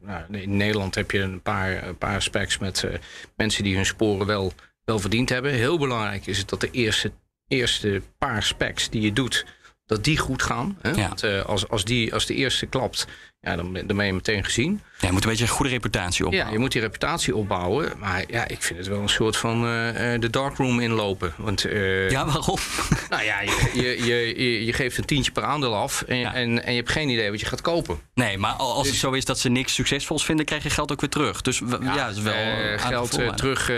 [0.00, 2.88] Nou, in Nederland heb je een paar, een paar specs met
[3.36, 4.52] mensen die hun sporen wel,
[4.84, 5.52] wel verdiend hebben.
[5.52, 7.12] Heel belangrijk is het dat de eerste,
[7.48, 9.46] eerste paar specs die je doet,
[9.86, 10.78] dat die goed gaan.
[10.80, 10.90] Hè?
[10.90, 11.08] Ja.
[11.08, 13.06] Want als, als, die, als de eerste klapt,
[13.40, 14.82] ja, dan, dan ben je meteen gezien.
[14.98, 16.50] Ja, je moet een beetje een goede reputatie opbouwen.
[16.50, 17.92] Ja, je moet die reputatie opbouwen.
[17.98, 21.32] Maar ja, ik vind het wel een soort van uh, de darkroom inlopen.
[21.36, 22.58] Want, uh, ja, waarom?
[23.08, 26.34] Nou ja, je, je, je, je, geeft een tientje per aandeel af en, ja.
[26.34, 28.00] en, en, je hebt geen idee wat je gaat kopen.
[28.14, 30.92] Nee, maar als dus, het zo is dat ze niks succesvols vinden, krijg je geld
[30.92, 31.42] ook weer terug.
[31.42, 33.70] Dus ja, ja is wel uh, geld terug,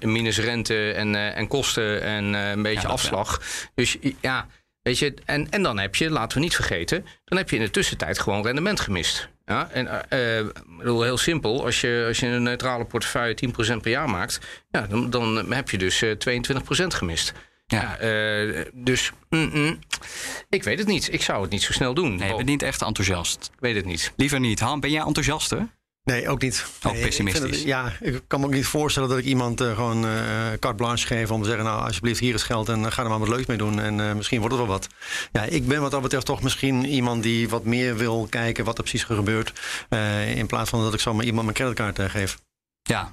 [0.00, 3.42] minus rente en, en kosten en een beetje afslag.
[3.74, 4.46] Dus ja,
[4.88, 7.62] Weet je, en, en dan heb je, laten we niet vergeten, dan heb je in
[7.62, 9.28] de tussentijd gewoon rendement gemist.
[9.46, 10.46] Ja, en uh,
[10.78, 14.86] bedoel, heel simpel, als je, als je een neutrale portefeuille 10% per jaar maakt, ja,
[14.86, 16.14] dan, dan heb je dus uh, 22%
[16.86, 17.32] gemist.
[17.66, 17.96] Ja.
[18.00, 19.78] ja uh, dus mm -mm,
[20.48, 21.12] ik weet het niet.
[21.12, 22.16] Ik zou het niet zo snel doen.
[22.16, 23.50] Nee, je bent niet echt enthousiast.
[23.54, 24.12] Ik weet het niet.
[24.16, 24.60] Liever niet.
[24.60, 25.50] Han, ben jij enthousiast?
[25.50, 25.58] Hè?
[26.08, 26.66] Nee, ook niet.
[26.82, 27.62] Ook nee, pessimistisch.
[27.62, 30.12] Ja, ik kan me ook niet voorstellen dat ik iemand uh, gewoon uh,
[30.60, 33.18] carte blanche geef om te zeggen: Nou, alsjeblieft, hier is geld en ga er maar
[33.18, 33.80] wat leuks mee doen.
[33.80, 34.88] En uh, misschien wordt het wel wat.
[35.32, 38.76] Ja, ik ben wat dat betreft toch misschien iemand die wat meer wil kijken wat
[38.76, 39.52] er precies gebeurt.
[40.34, 42.38] in plaats van dat ik zomaar iemand mijn creditcard geef.
[42.82, 43.12] Ja,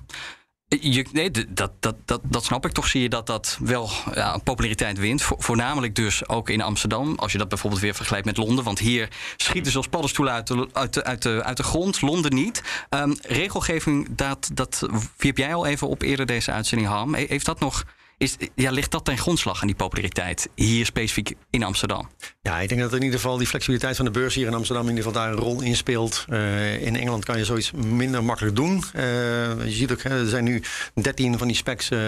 [0.82, 2.72] je, nee, dat, dat, dat, dat snap ik.
[2.72, 5.22] Toch zie je dat dat wel ja, populariteit wint.
[5.24, 7.16] voornamelijk dus ook in Amsterdam.
[7.16, 8.64] Als je dat bijvoorbeeld weer vergelijkt met Londen.
[8.64, 12.02] Want hier schieten ze als paddenstoelen uit de, uit de, uit de, uit de grond.
[12.02, 12.64] Londen niet.
[12.90, 17.14] Um, regelgeving, dat, dat wierp jij al even op eerder deze uitzending, Ham.
[17.14, 17.84] Heeft dat nog
[18.18, 22.10] is, ja, ligt dat ten grondslag aan die populariteit hier specifiek in Amsterdam?
[22.42, 24.84] Ja, ik denk dat in ieder geval die flexibiliteit van de beurs hier in Amsterdam
[24.84, 26.26] in ieder geval daar een rol in speelt.
[26.30, 28.84] Uh, in Engeland kan je zoiets minder makkelijk doen.
[28.96, 29.02] Uh,
[29.66, 30.62] je ziet ook, er zijn nu
[30.94, 32.00] 13 van die specs uh,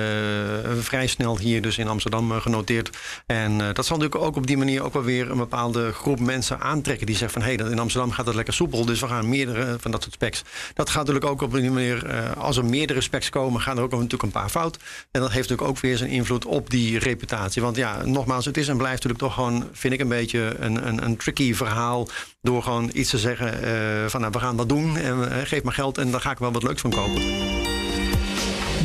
[0.79, 2.97] vrij snel hier dus in Amsterdam genoteerd.
[3.25, 6.59] En dat zal natuurlijk ook op die manier ook wel weer een bepaalde groep mensen
[6.59, 9.29] aantrekken die zeggen van hé, hey, in Amsterdam gaat dat lekker soepel, dus we gaan
[9.29, 10.43] meerdere van dat soort specs.
[10.73, 13.91] Dat gaat natuurlijk ook op die manier, als er meerdere specs komen, gaan er ook
[13.91, 14.77] natuurlijk een paar fout.
[15.11, 17.61] En dat heeft natuurlijk ook weer zijn invloed op die reputatie.
[17.61, 20.87] Want ja, nogmaals, het is en blijft natuurlijk toch gewoon, vind ik een beetje een,
[20.87, 22.07] een, een tricky verhaal.
[22.41, 25.63] Door gewoon iets te zeggen uh, van nou, we gaan wat doen en uh, geef
[25.63, 27.21] maar geld en dan ga ik wel wat leuks van kopen.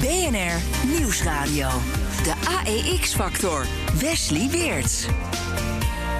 [0.00, 1.68] BNR Nieuwsradio.
[2.22, 3.66] De AEX-factor.
[4.00, 5.06] Wesley Weerts.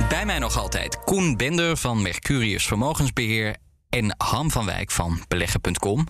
[0.09, 3.57] Bij mij nog altijd Koen Bender van Mercurius Vermogensbeheer
[3.89, 5.99] en Han van Wijk van beleggen.com.
[5.99, 6.07] Um,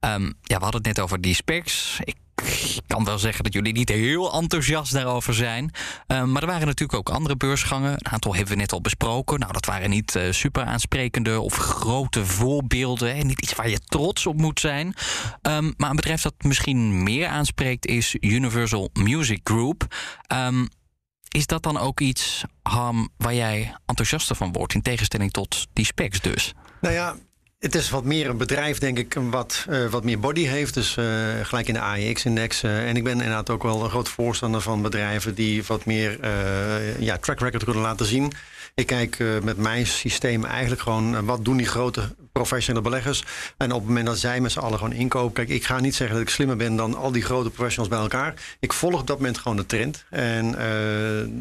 [0.00, 1.98] ehm, ja, we hadden het net over die specs.
[2.04, 5.70] Ik ik kan wel zeggen dat jullie niet heel enthousiast daarover zijn.
[6.08, 7.92] Uh, maar er waren natuurlijk ook andere beursgangen.
[7.92, 9.38] Een aantal hebben we net al besproken.
[9.38, 13.14] Nou, dat waren niet uh, super aansprekende of grote voorbeelden.
[13.14, 14.86] En niet iets waar je trots op moet zijn.
[15.42, 19.86] Um, maar een bedrijf dat misschien meer aanspreekt is Universal Music Group.
[20.32, 20.68] Um,
[21.28, 24.74] is dat dan ook iets, Ham, waar jij enthousiaster van wordt?
[24.74, 26.54] In tegenstelling tot die specs dus?
[26.80, 27.16] Nou ja,
[27.66, 30.74] het is wat meer een bedrijf, denk ik, wat, uh, wat meer body heeft.
[30.74, 31.04] Dus uh,
[31.42, 32.62] gelijk in de AEX-index.
[32.62, 36.18] Uh, en ik ben inderdaad ook wel een groot voorstander van bedrijven die wat meer
[36.98, 38.32] ja, track record kunnen laten zien.
[38.80, 43.24] Ik kijk met mijn systeem eigenlijk gewoon wat doen die grote professionele beleggers.
[43.56, 45.32] En op het moment dat zij met z'n allen gewoon inkopen.
[45.32, 47.98] Kijk, ik ga niet zeggen dat ik slimmer ben dan al die grote professionals bij
[47.98, 48.34] elkaar.
[48.60, 50.04] Ik volg op dat moment gewoon de trend.
[50.10, 50.56] En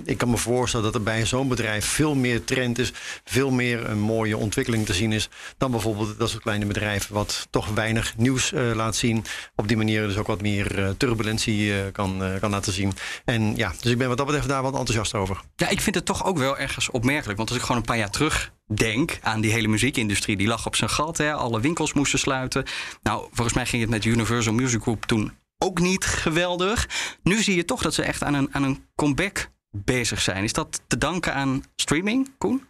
[0.05, 2.93] ik kan me voorstellen dat er bij zo'n bedrijf veel meer trend is.
[3.23, 5.29] Veel meer een mooie ontwikkeling te zien is.
[5.57, 9.25] Dan bijvoorbeeld dat soort kleine bedrijven wat toch weinig nieuws laat zien.
[9.55, 12.93] Op die manier dus ook wat meer turbulentie kan, kan laten zien.
[13.25, 15.41] En ja, dus ik ben wat dat betreft daar wat enthousiast over.
[15.55, 17.23] Ja, ik vind het toch ook wel ergens opmerkelijk.
[17.25, 20.65] Want als ik gewoon een paar jaar terug denk aan die hele muziekindustrie, die lag
[20.65, 21.17] op zijn gat.
[21.17, 21.33] Hè?
[21.33, 22.63] Alle winkels moesten sluiten.
[23.01, 26.87] Nou, volgens mij ging het met Universal Music Group toen ook niet geweldig.
[27.23, 30.43] Nu zie je toch dat ze echt aan een, aan een comeback bezig zijn.
[30.43, 32.63] Is dat te danken aan streaming, Koen?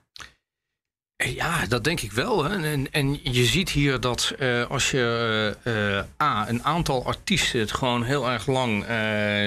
[1.17, 2.43] Ja, dat denk ik wel.
[2.43, 2.63] Hè.
[2.63, 7.71] En, en je ziet hier dat uh, als je uh, A, een aantal artiesten het
[7.71, 8.85] gewoon heel erg lang,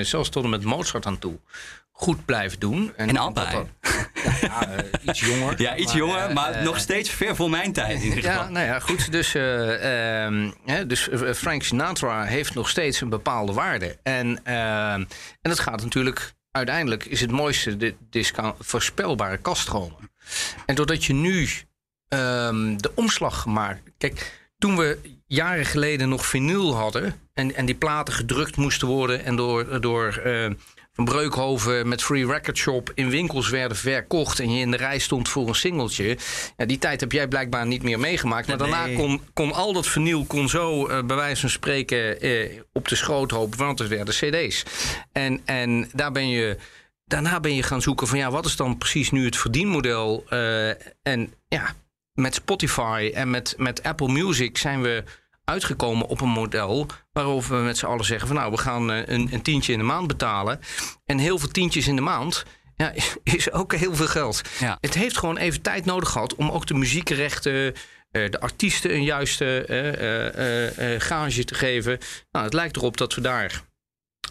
[0.07, 1.39] zelfs tot en met Mozart aan toe,
[1.99, 2.93] goed blijft doen.
[2.97, 3.33] En, en.
[4.41, 4.69] Ja,
[5.03, 5.61] iets jonger.
[5.63, 8.03] Ja, iets maar, jonger, maar nog steeds ver voor mijn tijd.
[8.03, 9.13] In ja, nou ja, goed.
[9.13, 10.51] Dus, ehm,
[10.87, 13.99] dus Frank Sinatra heeft nog steeds een bepaalde waarde.
[14.03, 15.05] En, ehm,
[15.41, 20.11] en het gaat natuurlijk, uiteindelijk is het mooiste de discount, voorspelbare kaststromen.
[20.67, 21.49] En doordat je nu
[22.09, 23.81] ehm, de omslag gemaakt.
[23.99, 27.21] Kijk, toen we jaren geleden nog vinyl hadden.
[27.35, 29.25] En, en die platen gedrukt moesten worden.
[29.25, 30.51] en door, door eh,
[31.05, 34.41] Breukhoven met Free Record Shop in winkels werden verkocht.
[34.41, 36.19] en je in de rij stond voor een singeltje.
[36.57, 38.47] Ja, die tijd heb jij blijkbaar niet meer meegemaakt.
[38.47, 42.61] Maar daarna kon, kon al dat vinyl kon zo, eh, bij wijze van spreken, eh,
[42.73, 43.55] op de schroothoop.
[43.55, 44.63] want het werden CD's.
[45.13, 46.57] En, en daar ben je.
[47.05, 50.25] Daarna ben je gaan zoeken van ja, wat is dan precies nu het verdienmodel?
[50.29, 50.69] Eh,
[51.03, 51.75] en ja,
[52.13, 55.05] met Spotify en met, met Apple Music zijn we
[55.49, 59.03] uitgekomen op een model waarover we met z'n allen zeggen van nou, we gaan eh,
[59.07, 60.61] een, een tientje in de maand betalen.
[61.07, 62.45] En heel veel tientjes in de maand
[62.77, 62.93] ja,
[63.37, 64.43] is, ook heel veel geld.
[64.59, 64.79] Ja.
[64.81, 67.75] Het heeft gewoon even tijd nodig gehad om ook de muziekrechten,
[68.11, 71.99] eh, de artiesten een juiste eh, gage te geven.
[72.31, 73.67] Nou, het lijkt erop dat we daar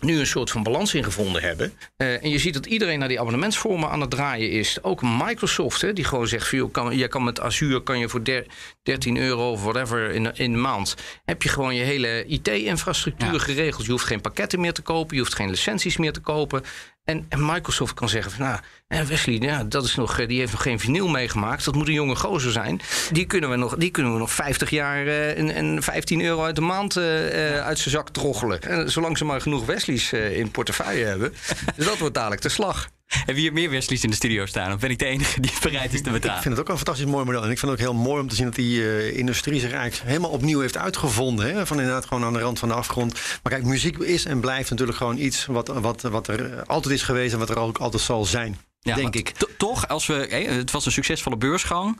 [0.01, 1.73] nu een soort van balans in gevonden hebben.
[1.97, 4.83] En je ziet dat iedereen naar die abonnementsvormen aan het draaien is.
[4.83, 6.47] Ook Microsoft, hè, die gewoon zegt...
[6.47, 8.45] Van, joh, kan, je kan met Azure kan je voor der-
[8.87, 10.95] 13 euro of whatever in, de- in de maand...
[11.25, 13.39] heb je gewoon je hele IT-infrastructuur Ja.
[13.39, 13.85] geregeld.
[13.85, 16.63] Je hoeft geen pakketten meer te kopen, je hoeft geen licenties meer te kopen.
[17.03, 18.45] En, en Microsoft kan zeggen van...
[18.45, 21.65] nou, eh, Wesley, ja, dat is nog, eh, die heeft nog geen vinyl meegemaakt.
[21.65, 22.81] Dat moet een jonge gozer zijn.
[23.11, 26.43] Die kunnen we nog, die kunnen we nog 50 jaar eh, en, en 15 euro
[26.43, 28.61] uit de maand uit zijn zak troggelen.
[28.61, 31.33] En zolang ze maar genoeg Wesleys in portefeuille hebben.
[31.75, 32.89] dus dat wordt dadelijk de slag.
[33.07, 34.73] Hebben we hier meer Wesleys in de studio staan?
[34.73, 36.41] Of ben ik de enige die bereid is te Ik betalen?
[36.41, 37.43] vind het ook een fantastisch mooi model.
[37.43, 39.71] En ik vind het ook heel mooi om te zien dat die eh, industrie zich
[39.71, 41.55] eigenlijk helemaal opnieuw heeft uitgevonden.
[41.55, 41.65] Hè?
[41.65, 43.13] Van inderdaad gewoon aan de rand van de afgrond.
[43.43, 46.93] Maar kijk, muziek is en blijft natuurlijk gewoon iets wat, wat, wat er eh, altijd
[46.93, 48.57] is geweest en wat er ook altijd zal zijn.
[48.79, 49.29] Ja, denk ik.
[49.29, 50.13] to- Toch, als we,
[50.49, 51.99] het was een succesvolle beursgang.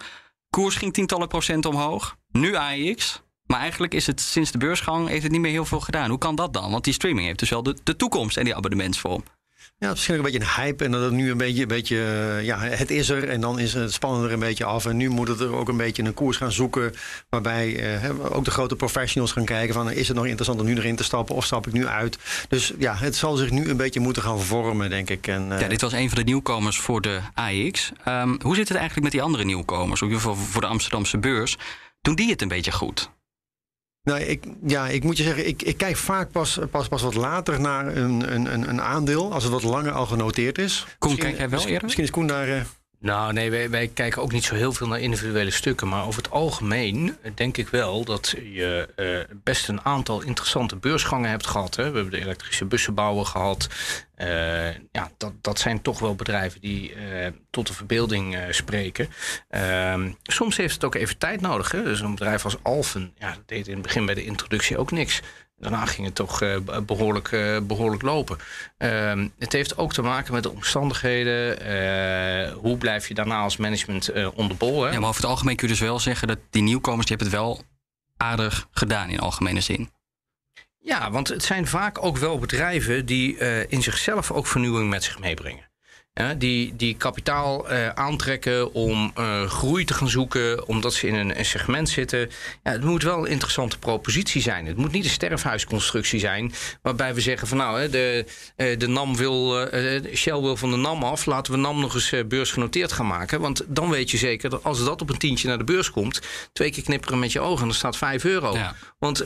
[0.49, 2.15] Koers ging tientallen procent omhoog.
[2.31, 3.21] Nu AEX.
[3.45, 6.09] Maar eigenlijk is het sinds de beursgang heeft het niet meer heel veel gedaan.
[6.09, 6.71] Hoe kan dat dan?
[6.71, 9.23] Want die streaming heeft dus wel de, de toekomst en die abonnementsvorm.
[9.79, 10.83] Ja, het is een beetje een hype.
[10.83, 13.29] En dat het nu een beetje, een beetje eh, ja, het is er.
[13.29, 14.85] En dan is het spannen er een beetje af.
[14.85, 16.95] En nu moet het er ook een beetje een koers gaan zoeken.
[17.29, 19.91] Waarbij eh, ook de grote professionals gaan kijken van...
[19.91, 22.17] is het nog interessant om nu erin te stappen of stap ik nu uit?
[22.49, 25.27] Dus ja, het zal zich nu een beetje moeten gaan vormen, denk ik.
[25.27, 27.91] En, eh, Ja, dit was een van de nieuwkomers voor de AEX.
[28.03, 30.01] Ehm, hoe zit het eigenlijk met die andere nieuwkomers?
[30.01, 31.57] In ieder geval voor de Amsterdamse beurs.
[32.01, 33.09] Doen die het een beetje goed?
[34.07, 37.15] Nou, ik, ja, ik moet je zeggen, ik, ik kijk vaak pas, pas, pas wat
[37.15, 39.33] later naar een, een, een, aandeel.
[39.33, 40.85] Als het wat langer al genoteerd is.
[40.99, 41.83] Koen, Misschien- kijk jij wel eerder?
[41.83, 42.47] Misschien is Koen daar...
[42.47, 42.61] eh,
[42.99, 45.87] Nou, nee, wij, wij kijken ook niet zo heel veel naar individuele stukken.
[45.87, 51.29] Maar over het algemeen denk ik wel dat je eh, best een aantal interessante beursgangen
[51.29, 51.75] hebt gehad.
[51.75, 51.89] Hè.
[51.91, 53.67] We hebben de elektrische bussenbouwer gehad.
[54.15, 59.09] Eh, ja, dat, dat zijn toch wel bedrijven die eh, tot de verbeelding spreken.
[59.49, 61.71] Ehm, soms heeft het ook even tijd nodig.
[61.71, 61.83] Hè.
[61.83, 65.21] Dus een bedrijf als Alphen, ja, deed in het begin bij de introductie ook niks.
[65.59, 68.37] Daarna ging het toch eh, behoorlijk, eh, behoorlijk lopen.
[68.77, 71.59] Ehm, het heeft ook te maken met de omstandigheden.
[71.59, 74.79] Eh, hoe blijf je daarna als management on the ball?
[74.79, 74.91] Hè?
[74.91, 77.37] Ja, maar over het algemeen kun je dus wel zeggen dat die nieuwkomers die hebben
[77.37, 77.63] het wel
[78.17, 79.91] aardig gedaan in algemene zin.
[80.79, 85.19] Ja, want het zijn vaak ook wel bedrijven die in zichzelf ook vernieuwing met zich
[85.19, 85.69] meebrengen.
[86.17, 91.15] Ja, die, die kapitaal eh, aantrekken om eh, groei te gaan zoeken, omdat ze in
[91.15, 92.29] een, een segment zitten.
[92.63, 94.65] Ja, het moet wel een interessante propositie zijn.
[94.65, 98.25] Het moet niet een sterfhuisconstructie zijn, waarbij we zeggen van nou, hè, de,
[98.55, 99.67] eh, de NAM wil,
[100.13, 103.41] Shell wil van de NAM af, laten we NAM nog eens beursgenoteerd gaan maken.
[103.41, 106.21] Want dan weet je zeker dat als dat op een tientje naar de beurs komt,
[106.53, 108.53] twee keer knipperen met je ogen en er staat 5 euro.
[108.53, 108.75] Ja.
[108.99, 109.25] Want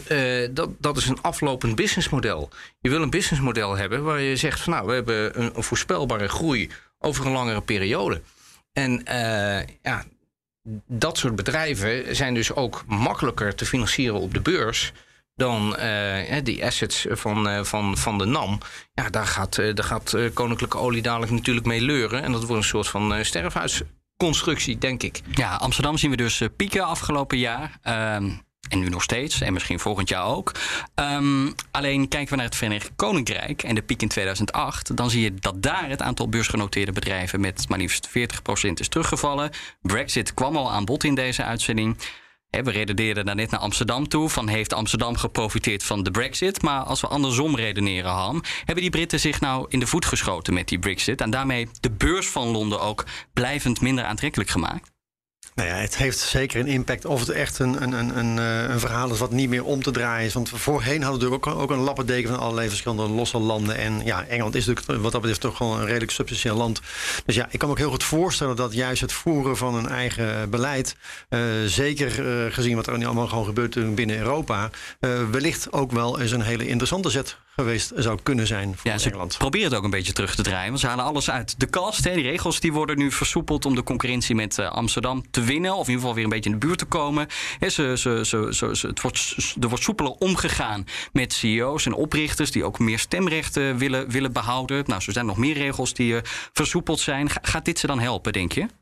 [0.51, 2.49] dat, dat is een aflopend businessmodel.
[2.81, 6.27] Je wil een businessmodel hebben waar je zegt van nou, we hebben een, een voorspelbare
[6.27, 6.69] groei
[7.01, 8.21] over een langere periode.
[8.73, 10.03] En eh, ja,
[10.87, 14.91] dat soort bedrijven zijn dus ook makkelijker te financieren op de beurs
[15.35, 18.59] dan eh, die assets van, eh, van, van de NAM.
[18.93, 22.23] Ja, daar gaat, daar gaat Koninklijke Olie dadelijk natuurlijk mee leuren.
[22.23, 25.21] En dat wordt een soort van sterfhuisconstructie, denk ik.
[25.35, 27.79] Ja, Amsterdam zien we dus pieken afgelopen jaar.
[28.69, 29.41] En nu nog steeds.
[29.41, 30.51] En misschien volgend jaar ook.
[30.95, 34.97] Ehm, alleen kijken we naar het Verenigd Koninkrijk en de piek in 2008.
[34.97, 39.51] Dan zie je dat daar het aantal beursgenoteerde bedrijven met maar liefst 40% is teruggevallen.
[39.81, 41.97] Brexit kwam al aan bod in deze uitzending.
[42.49, 44.29] Hè, we redeneerden daar net naar Amsterdam toe.
[44.29, 46.61] Van heeft Amsterdam geprofiteerd van de Brexit?
[46.61, 50.53] Maar als we andersom redeneren, Ham, hebben die Britten zich nou in de voet geschoten
[50.53, 51.21] met die Brexit?
[51.21, 54.91] En daarmee de beurs van Londen ook blijvend minder aantrekkelijk gemaakt?
[55.55, 58.69] Nou ja, het heeft zeker een impact of het echt een, een, een, een, eh,
[58.69, 60.33] een verhaal is wat niet meer om te draaien is.
[60.33, 63.77] Want voorheen hadden we natuurlijk ook, ook een lappendeken van allerlei verschillende losse landen.
[63.77, 66.81] En ja, Engeland is natuurlijk wat dat betreft toch gewoon een redelijk substantieel land.
[67.25, 69.87] Dus ja, ik kan me ook heel goed voorstellen dat juist het voeren van een
[69.87, 70.95] eigen beleid,
[71.29, 75.91] uh, zeker uh, gezien wat er nu allemaal gewoon gebeurt binnen Europa, uh, wellicht ook
[75.91, 79.37] wel eens een hele interessante zet geweest zou kunnen zijn voor ja, Engeland.
[79.37, 80.67] Probeer het ook een beetje terug te draaien.
[80.67, 82.03] Want ze halen alles uit de kast.
[82.03, 82.13] Hè.
[82.13, 85.71] Die regels die worden nu versoepeld om de concurrentie met Amsterdam te winnen.
[85.71, 87.27] Of in ieder geval weer een beetje in de buurt te komen.
[87.59, 94.09] Het wordt, er wordt soepeler omgegaan met CEO's en oprichters die ook meer stemrechten willen,
[94.09, 94.83] willen behouden.
[94.87, 96.19] Nou, zo zijn nog meer regels die uh,
[96.53, 97.29] versoepeld zijn.
[97.29, 98.80] Ga, gaat dit ze dan helpen, denk je?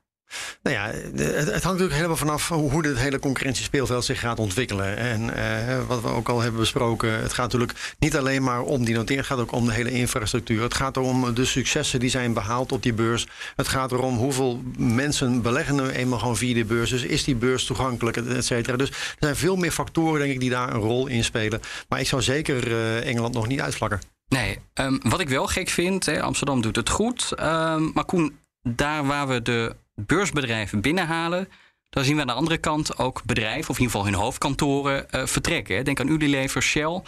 [0.63, 0.85] Nou ja,
[1.23, 4.97] het, hangt natuurlijk helemaal vanaf hoe dit hele concurrentiespeelveld zich gaat ontwikkelen.
[4.97, 8.85] En uh, wat we ook al hebben besproken, het gaat natuurlijk niet alleen maar om
[8.85, 10.61] die notering, het gaat ook om de hele infrastructuur.
[10.61, 13.27] Het gaat om de successen die zijn behaald op die beurs.
[13.55, 16.89] Het gaat erom hoeveel mensen beleggen nu eenmaal gewoon via die beurs.
[16.89, 18.77] Dus is die beurs toegankelijk, et cetera.
[18.77, 21.61] Dus er zijn veel meer factoren, denk ik, die daar een rol in spelen.
[21.89, 23.99] Maar ik zou zeker uh, Engeland nog niet uitvlakken.
[24.27, 27.33] Nee, um, wat ik wel gek vind, hè, Amsterdam doet het goed.
[27.39, 31.49] Um, maar Koen, daar waar we de beursbedrijven binnenhalen,
[31.89, 35.05] dan zien we aan de andere kant ook bedrijven, of in ieder geval hun hoofdkantoren,
[35.11, 35.85] uh, vertrekken.
[35.85, 37.01] Denk aan Unilever, Shell.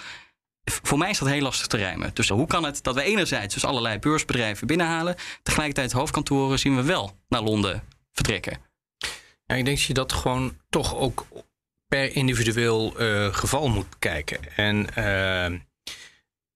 [0.64, 2.12] Voor mij is dat heel lastig te rijmen.
[2.14, 6.84] Dus hoe kan het dat we enerzijds dus allerlei beursbedrijven binnenhalen, tegelijkertijd hoofdkantoren zien we
[6.84, 8.58] wel naar Londen vertrekken?
[9.46, 11.26] Ja, ik denk dat je dat gewoon toch ook
[11.88, 14.56] per individueel uh, geval moet bekijken.
[14.56, 15.60] En uh,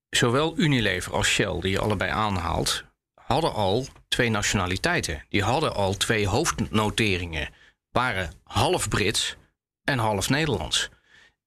[0.10, 5.24] zowel Unilever als Shell, die je allebei aanhaalt, hadden al twee nationaliteiten.
[5.30, 7.50] Die hadden al twee hoofdnoteringen.
[7.92, 9.36] Waren half Brits
[9.84, 10.90] en half Nederlands.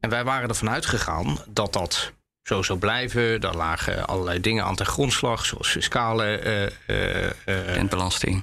[0.01, 3.41] En wij waren ervan uitgegaan dat dat zo zou blijven.
[3.41, 6.41] Daar lagen allerlei dingen aan ten grondslag, zoals fiscale.
[6.87, 8.39] Uh, uh.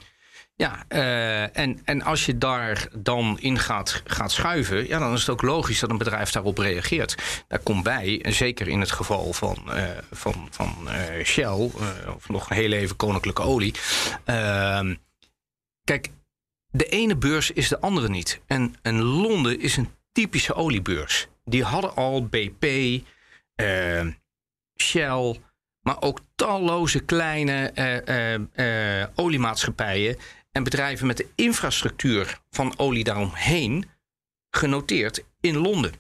[0.58, 5.20] Ja, uh, en, en als je daar dan in gaat, gaat schuiven, ja, dan is
[5.20, 7.44] het ook logisch dat een bedrijf daarop reageert.
[7.48, 11.70] Daar komt bij, en zeker in het geval van, uh, van, van uh, Shell,
[12.16, 13.74] of nog heel even koninklijke olie.
[14.26, 14.96] Ehm,
[15.84, 16.10] kijk,
[16.72, 18.42] de ene beurs is de andere niet.
[18.48, 21.28] En, en Londen is een typische oliebeurs.
[21.44, 22.66] Die hadden al BP,
[24.82, 25.40] Shell,
[25.82, 27.72] maar ook talloze kleine
[29.16, 30.18] oliemaatschappijen
[30.56, 33.90] en bedrijven met de infrastructuur van olie daaromheen
[34.50, 35.94] genoteerd in Londen.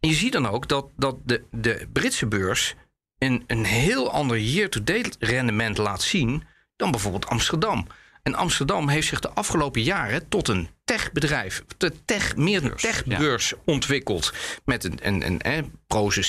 [0.00, 2.74] En je ziet dan ook dat, dat de, de Britse beurs
[3.18, 6.42] een, een heel ander year-to-date rendement laat zien
[6.76, 7.86] dan bijvoorbeeld Amsterdam.
[8.22, 13.48] En Amsterdam heeft zich de afgelopen jaren tot een techbedrijf, de tech, meer een techbeurs
[13.48, 13.56] ja.
[13.64, 14.32] ontwikkeld.
[14.64, 15.72] Met een, een, een, een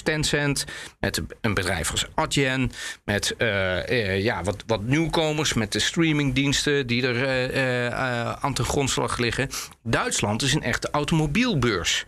[0.04, 0.65] Tencent,
[0.99, 2.71] met een bedrijf als Adyen,
[3.06, 8.65] met uh, uh, ja, wat, wat nieuwkomers, met de streamingdiensten die er uh, aan ten
[8.65, 9.49] grondslag liggen.
[9.84, 12.06] Duitsland is een echte automobielbeurs.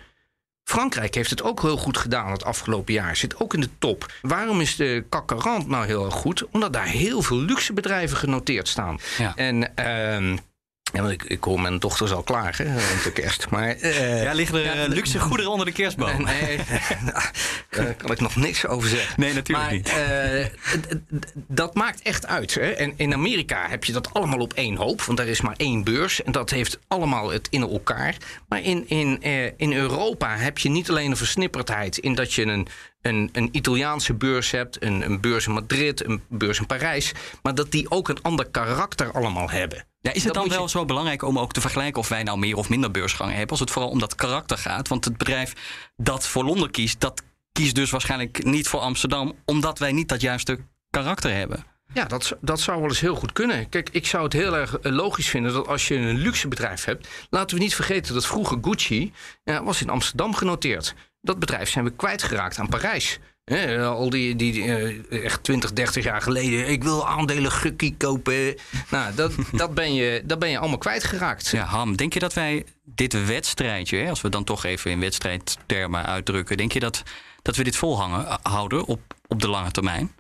[0.63, 3.15] Frankrijk heeft het ook heel goed gedaan het afgelopen jaar.
[3.15, 4.12] Zit ook in de top.
[4.21, 6.45] Waarom is de CAC 40 nou heel erg goed?
[6.52, 8.99] Omdat daar heel veel luxe bedrijven genoteerd staan.
[9.17, 9.36] Ja.
[9.36, 10.38] En uh,
[10.93, 13.49] ja, want ik, ik hoor mijn dochters al klagen rond de kerst.
[13.49, 16.23] Maar, uh, ja, liggen er ja, luxe goederen onder de kerstboom?
[16.23, 16.58] Nee,
[17.69, 19.13] daar kan ik nog niks over zeggen.
[19.17, 19.93] Nee, natuurlijk maar, niet.
[20.79, 21.01] Uh,
[21.34, 22.53] dat maakt echt uit.
[22.53, 22.71] Hè?
[22.71, 25.01] En in Amerika heb je dat allemaal op één hoop.
[25.01, 26.23] Want daar is maar één beurs.
[26.23, 28.15] En dat heeft allemaal het in elkaar.
[28.47, 31.97] Maar in, in, uh, in Europa heb je niet alleen een versnipperdheid...
[31.97, 32.67] in dat je een,
[33.01, 37.12] een, een Italiaanse beurs hebt, een, een beurs in Madrid, een beurs in Parijs...
[37.41, 39.86] maar dat die ook een ander karakter allemaal hebben.
[40.04, 40.70] Ja, is het dan wel je...
[40.70, 43.50] zo belangrijk om ook te vergelijken of wij nou meer of minder beursgangen hebben?
[43.50, 44.88] Als het vooral om dat karakter gaat.
[44.88, 45.54] Want het bedrijf
[45.96, 50.22] dat voor Londen kiest, dat kiest dus waarschijnlijk niet voor Amsterdam, omdat wij niet dat
[50.22, 51.66] juiste karakter hebben.
[51.94, 53.70] Ja, dat, dat zou wel eens heel goed kunnen.
[53.70, 57.08] Kijk, ik zou het heel erg logisch vinden dat als je een luxe bedrijf hebt.
[57.30, 59.13] Laten we niet vergeten dat vroeger Gucci
[59.44, 60.96] ja, was in Amsterdam genoteerd.
[61.22, 63.20] Dat bedrijf zijn we kwijtgeraakt aan Parijs.
[63.43, 66.69] He, al die, die, die, echt 20, 30 jaar geleden.
[66.69, 68.56] Ik wil aandelen Gukkie kopen.
[68.89, 71.47] Nou, dat, dat, ben je, dat ben je allemaal kwijtgeraakt.
[71.47, 74.99] Ja, Ham, denk je dat wij dit wedstrijdje, hè, als we dan toch even in
[74.99, 77.03] wedstrijdtermen uitdrukken, denk je dat,
[77.41, 80.12] dat we dit volhangen houden op, op de lange termijn?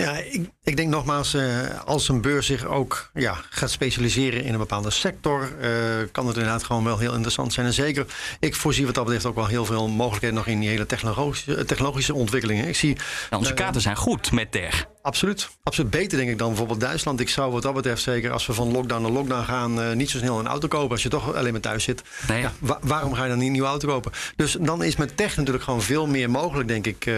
[0.00, 4.52] Ja, ik, ik denk nogmaals, uh, als een beurs zich ook ja, gaat specialiseren in
[4.52, 5.68] een bepaalde sector, uh,
[6.12, 7.66] kan het inderdaad gewoon wel heel interessant zijn.
[7.66, 8.06] En zeker,
[8.40, 11.64] ik voorzie wat dat betreft ook wel heel veel mogelijkheden nog in die hele technologische,
[11.64, 12.68] technologische ontwikkelingen.
[12.68, 12.96] Ik zie,
[13.30, 14.86] ja, onze kaarten zijn goed met tech.
[15.02, 15.48] Absoluut.
[15.62, 17.20] Absoluut beter, denk ik, dan bijvoorbeeld Duitsland.
[17.20, 20.18] Ik zou wat dat betreft zeker, als we van lockdown naar lockdown gaan, niet zo
[20.18, 22.02] snel een auto kopen als je toch alleen maar thuis zit.
[22.28, 22.40] Nee.
[22.40, 24.12] Ja, wa waarom ga je dan niet een nieuwe auto kopen?
[24.36, 27.10] Dus dan is met tech natuurlijk gewoon veel meer mogelijk, denk ik,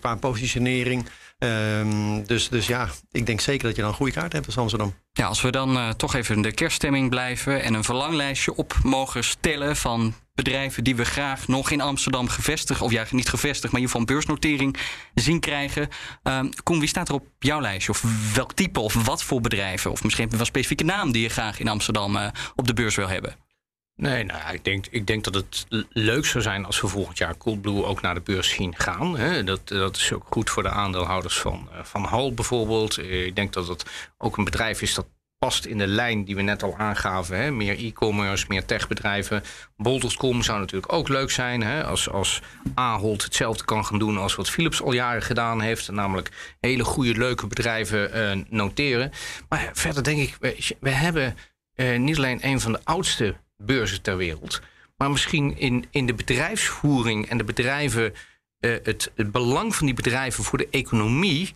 [0.00, 1.06] qua positionering.
[1.42, 4.58] Ehm, dus, dus ja, ik denk zeker dat je dan een goede kaart hebt als
[4.58, 4.94] Amsterdam.
[5.12, 8.78] Ja, als we dan uh, toch even in de kerststemming blijven en een verlanglijstje op
[8.82, 13.72] mogen stellen van bedrijven die we graag nog in Amsterdam gevestigd, of ja, niet gevestigd,
[13.72, 14.76] maar in ieder geval beursnotering
[15.14, 15.88] zien krijgen.
[16.24, 17.92] Uh, Koen, wie staat er op jouw lijstje?
[17.92, 19.90] Of welk type of wat voor bedrijven?
[19.90, 23.08] Of misschien wel specifieke naam die je graag in Amsterdam uh, op de beurs wil
[23.08, 23.41] hebben?
[24.02, 27.36] Nee, nou, ik denk, ik denk dat het leuk zou zijn als we volgend jaar
[27.36, 29.16] Coolblue ook naar de beurs zien gaan.
[29.16, 29.44] Hè.
[29.44, 32.98] Dat, dat is ook goed voor de aandeelhouders van, uh, van Hal bijvoorbeeld.
[32.98, 33.84] Uh, ik denk dat het
[34.18, 35.06] ook een bedrijf is dat
[35.38, 37.36] past in de lijn die we net al aangaven.
[37.36, 37.50] Hè.
[37.50, 39.42] Meer e-commerce, meer techbedrijven.
[39.76, 41.62] Bol.com zou natuurlijk ook leuk zijn.
[41.62, 41.84] Hè.
[41.84, 42.42] Als, als
[42.74, 45.90] Ahold hetzelfde kan gaan doen als wat Philips al jaren gedaan heeft.
[45.90, 49.12] Namelijk hele goede, leuke bedrijven uh, noteren.
[49.48, 51.36] Maar verder denk ik, we, we hebben
[51.96, 53.34] niet alleen een van de oudste
[53.64, 54.60] beurzen ter wereld.
[54.96, 58.12] Maar misschien in, in de bedrijfsvoering en de bedrijven,
[58.60, 61.54] uh, het, het, belang van die bedrijven voor de economie.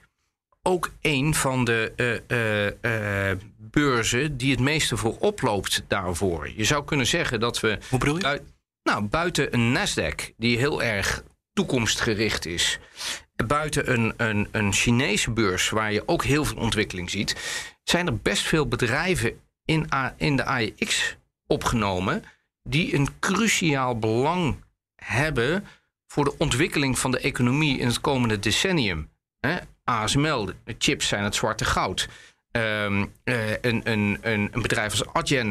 [0.62, 1.92] ook een van de
[2.30, 6.50] uh, uh, beurzen die het meeste voor oploopt daarvoor.
[6.56, 7.78] Je zou kunnen zeggen dat we.
[7.88, 8.22] Hoe bedoel je?
[8.22, 8.40] Bui
[8.82, 12.78] nou, buiten een Nasdaq, die heel erg toekomstgericht is.
[13.46, 17.36] Buiten een, een, een Chinese beurs, waar je ook heel veel ontwikkeling ziet.
[17.82, 22.22] zijn er best veel bedrijven in, A, in de AEX opgenomen
[22.62, 25.64] die een cruciaal belang hebben
[26.06, 29.08] voor de ontwikkeling van de economie in het komende decennium.
[29.84, 32.08] ASML, chips zijn het zwarte goud.
[32.50, 35.48] Um, uh, een, een, een, bedrijf als Adyen,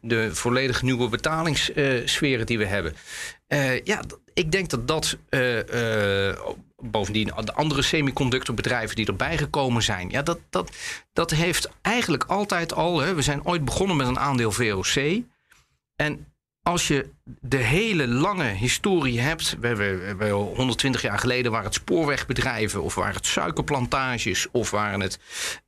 [0.00, 2.94] de, volledig nieuwe betalingssferen uh, die we hebben.
[3.48, 4.02] Uh, ja,
[4.34, 5.16] ik denk dat dat
[6.82, 10.10] bovendien de andere semiconductorbedrijven die erbij gekomen zijn.
[10.10, 10.70] Ja, dat, dat,
[11.12, 13.00] dat heeft eigenlijk altijd al.
[13.00, 15.22] Hè, we zijn ooit begonnen met een aandeel VOC.
[15.96, 16.26] En
[16.62, 17.10] als je
[17.40, 22.94] de hele lange historie hebt, we hebben, we 120 jaar geleden waren het spoorwegbedrijven, of
[22.94, 25.18] waren het suikerplantages, of waren het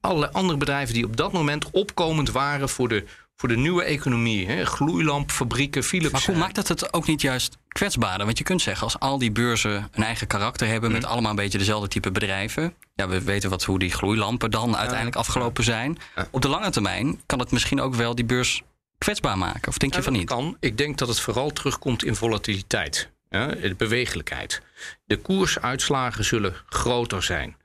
[0.00, 3.04] allerlei andere bedrijven die op dat moment opkomend waren voor de,
[3.38, 4.46] voor de nieuwe economie.
[4.46, 4.64] Hè?
[4.66, 6.12] Gloeilampfabrieken, Philips.
[6.12, 8.26] Maar hoe maakt dat het ook niet juist kwetsbaarder?
[8.26, 11.36] Want je kunt zeggen, als al die beurzen een eigen karakter hebben, met allemaal een
[11.36, 12.74] beetje dezelfde type bedrijven.
[12.94, 15.98] Ja, we weten wat, hoe die gloeilampen dan uiteindelijk afgelopen zijn.
[16.30, 18.62] Op de lange termijn kan het misschien ook wel die beurs
[18.98, 19.68] kwetsbaar maken?
[19.68, 20.28] Of denk je van niet?
[20.28, 20.56] Kan.
[20.60, 23.10] Ik denk dat het vooral terugkomt in volatiliteit.
[23.28, 24.62] De bewegelijkheid.
[25.04, 27.56] De koersuitslagen zullen groter zijn.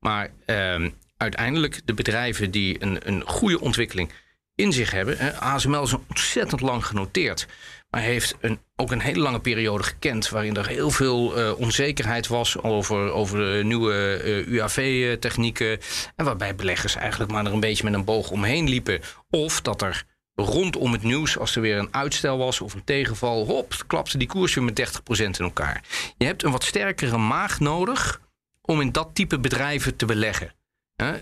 [0.00, 4.12] Maar eh, uiteindelijk de bedrijven die een, een goede ontwikkeling
[4.58, 5.40] in zich hebben.
[5.40, 7.46] ASML is ontzettend lang genoteerd.
[7.90, 10.28] Maar heeft een, ook een hele lange periode gekend.
[10.28, 15.78] waarin er heel veel uh, onzekerheid was over, over de nieuwe uh, UAV-technieken.
[16.16, 19.00] En waarbij beleggers eigenlijk maar er een beetje met een boog omheen liepen.
[19.30, 20.04] Of dat er
[20.34, 24.28] rondom het nieuws, als er weer een uitstel was of een tegenval, hop, klapte die
[24.28, 25.82] koers weer met 30% in elkaar.
[26.16, 28.20] Je hebt een wat sterkere maag nodig
[28.62, 30.52] om in dat type bedrijven te beleggen.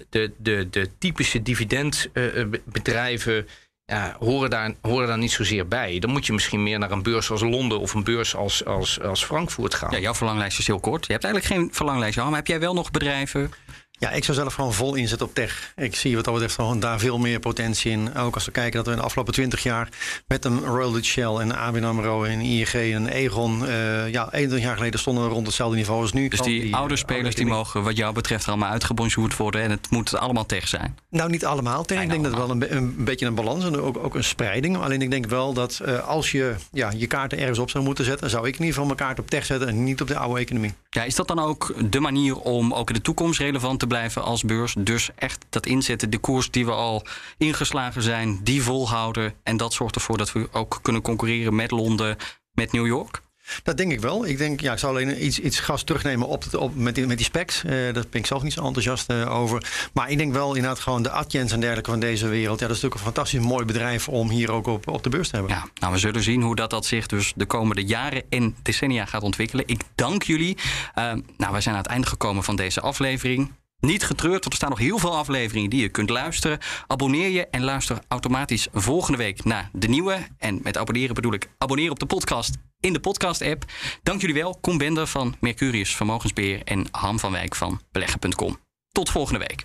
[0.08, 3.46] De, de, de typische dividendbedrijven
[4.18, 5.98] horen, daar, horen daar niet zozeer bij.
[5.98, 9.00] Dan moet je misschien meer naar een beurs als Londen of een beurs als, als,
[9.00, 9.90] als Frankfurt gaan.
[9.90, 11.06] Ja, jouw verlanglijst is heel kort.
[11.06, 13.50] Je hebt eigenlijk geen verlanglijstje, maar heb jij wel nog bedrijven
[13.98, 15.72] ja, ik zou zelf gewoon vol inzetten op tech.
[15.76, 18.14] Ik zie wat dat betreft gewoon daar veel meer potentie in.
[18.14, 19.88] Ook als we kijken dat we in de afgelopen twintig jaar
[20.26, 24.60] met een Royal Dutch Shell en ABN AMRO en ING en Egon, uh, ja, 21
[24.60, 26.28] jaar geleden stonden we rond hetzelfde niveau als nu.
[26.28, 29.90] Dus die, die oude spelers die mogen wat jou betreft allemaal uitgebonjourd worden en het
[29.90, 30.98] moet allemaal tech zijn?
[31.10, 32.02] Nou, niet allemaal tech.
[32.02, 34.76] Ik denk dat wel een, een, beetje een balans en ook, ook een spreiding.
[34.76, 38.04] Alleen ik denk wel dat uh, als je ja, je kaarten ergens op zou moeten
[38.04, 40.18] zetten, zou ik in ieder geval mijn kaart op tech zetten en niet op de
[40.18, 40.72] oude economie.
[40.90, 44.22] Ja, is dat dan ook de manier om ook in de toekomst relevant te blijven
[44.22, 44.74] als beurs?
[44.78, 47.02] Dus echt dat inzetten, de koers die we al
[47.38, 49.34] ingeslagen zijn, die volhouden.
[49.42, 52.16] En dat zorgt ervoor dat we ook kunnen concurreren met Londen,
[52.52, 53.20] met New York?
[53.62, 54.26] Dat denk ik wel.
[54.26, 57.16] Ik denk, ja, ik zou alleen iets, iets gas terugnemen op, op, met, die, met
[57.16, 57.62] die specs.
[57.64, 59.88] Uh, daar ben ik zelf niet zo enthousiast uh, over.
[59.92, 62.60] Maar ik denk wel inderdaad gewoon de Adjens en dergelijke van deze wereld.
[62.60, 65.28] Ja, dat is natuurlijk een fantastisch mooi bedrijf om hier ook op, op de beurs
[65.28, 65.54] te hebben.
[65.54, 69.04] Ja, nou, we zullen zien hoe dat, dat zich dus de komende jaren en decennia
[69.04, 69.68] gaat ontwikkelen.
[69.68, 70.56] Ik dank jullie.
[70.98, 73.52] Uh, nou, wij zijn aan het einde gekomen van deze aflevering.
[73.80, 76.58] Niet getreurd, want er staan nog heel veel afleveringen die je kunt luisteren.
[76.86, 80.26] Abonneer je en luister automatisch volgende week naar de nieuwe.
[80.38, 83.64] En met abonneren bedoel ik abonneer op de podcast in de podcast-app.
[84.02, 84.58] Dank jullie wel.
[84.60, 88.58] Kom Bender van Mercurius Vermogensbeheer en Ham van Wijk van beleggen.com.
[88.92, 89.64] Tot volgende week.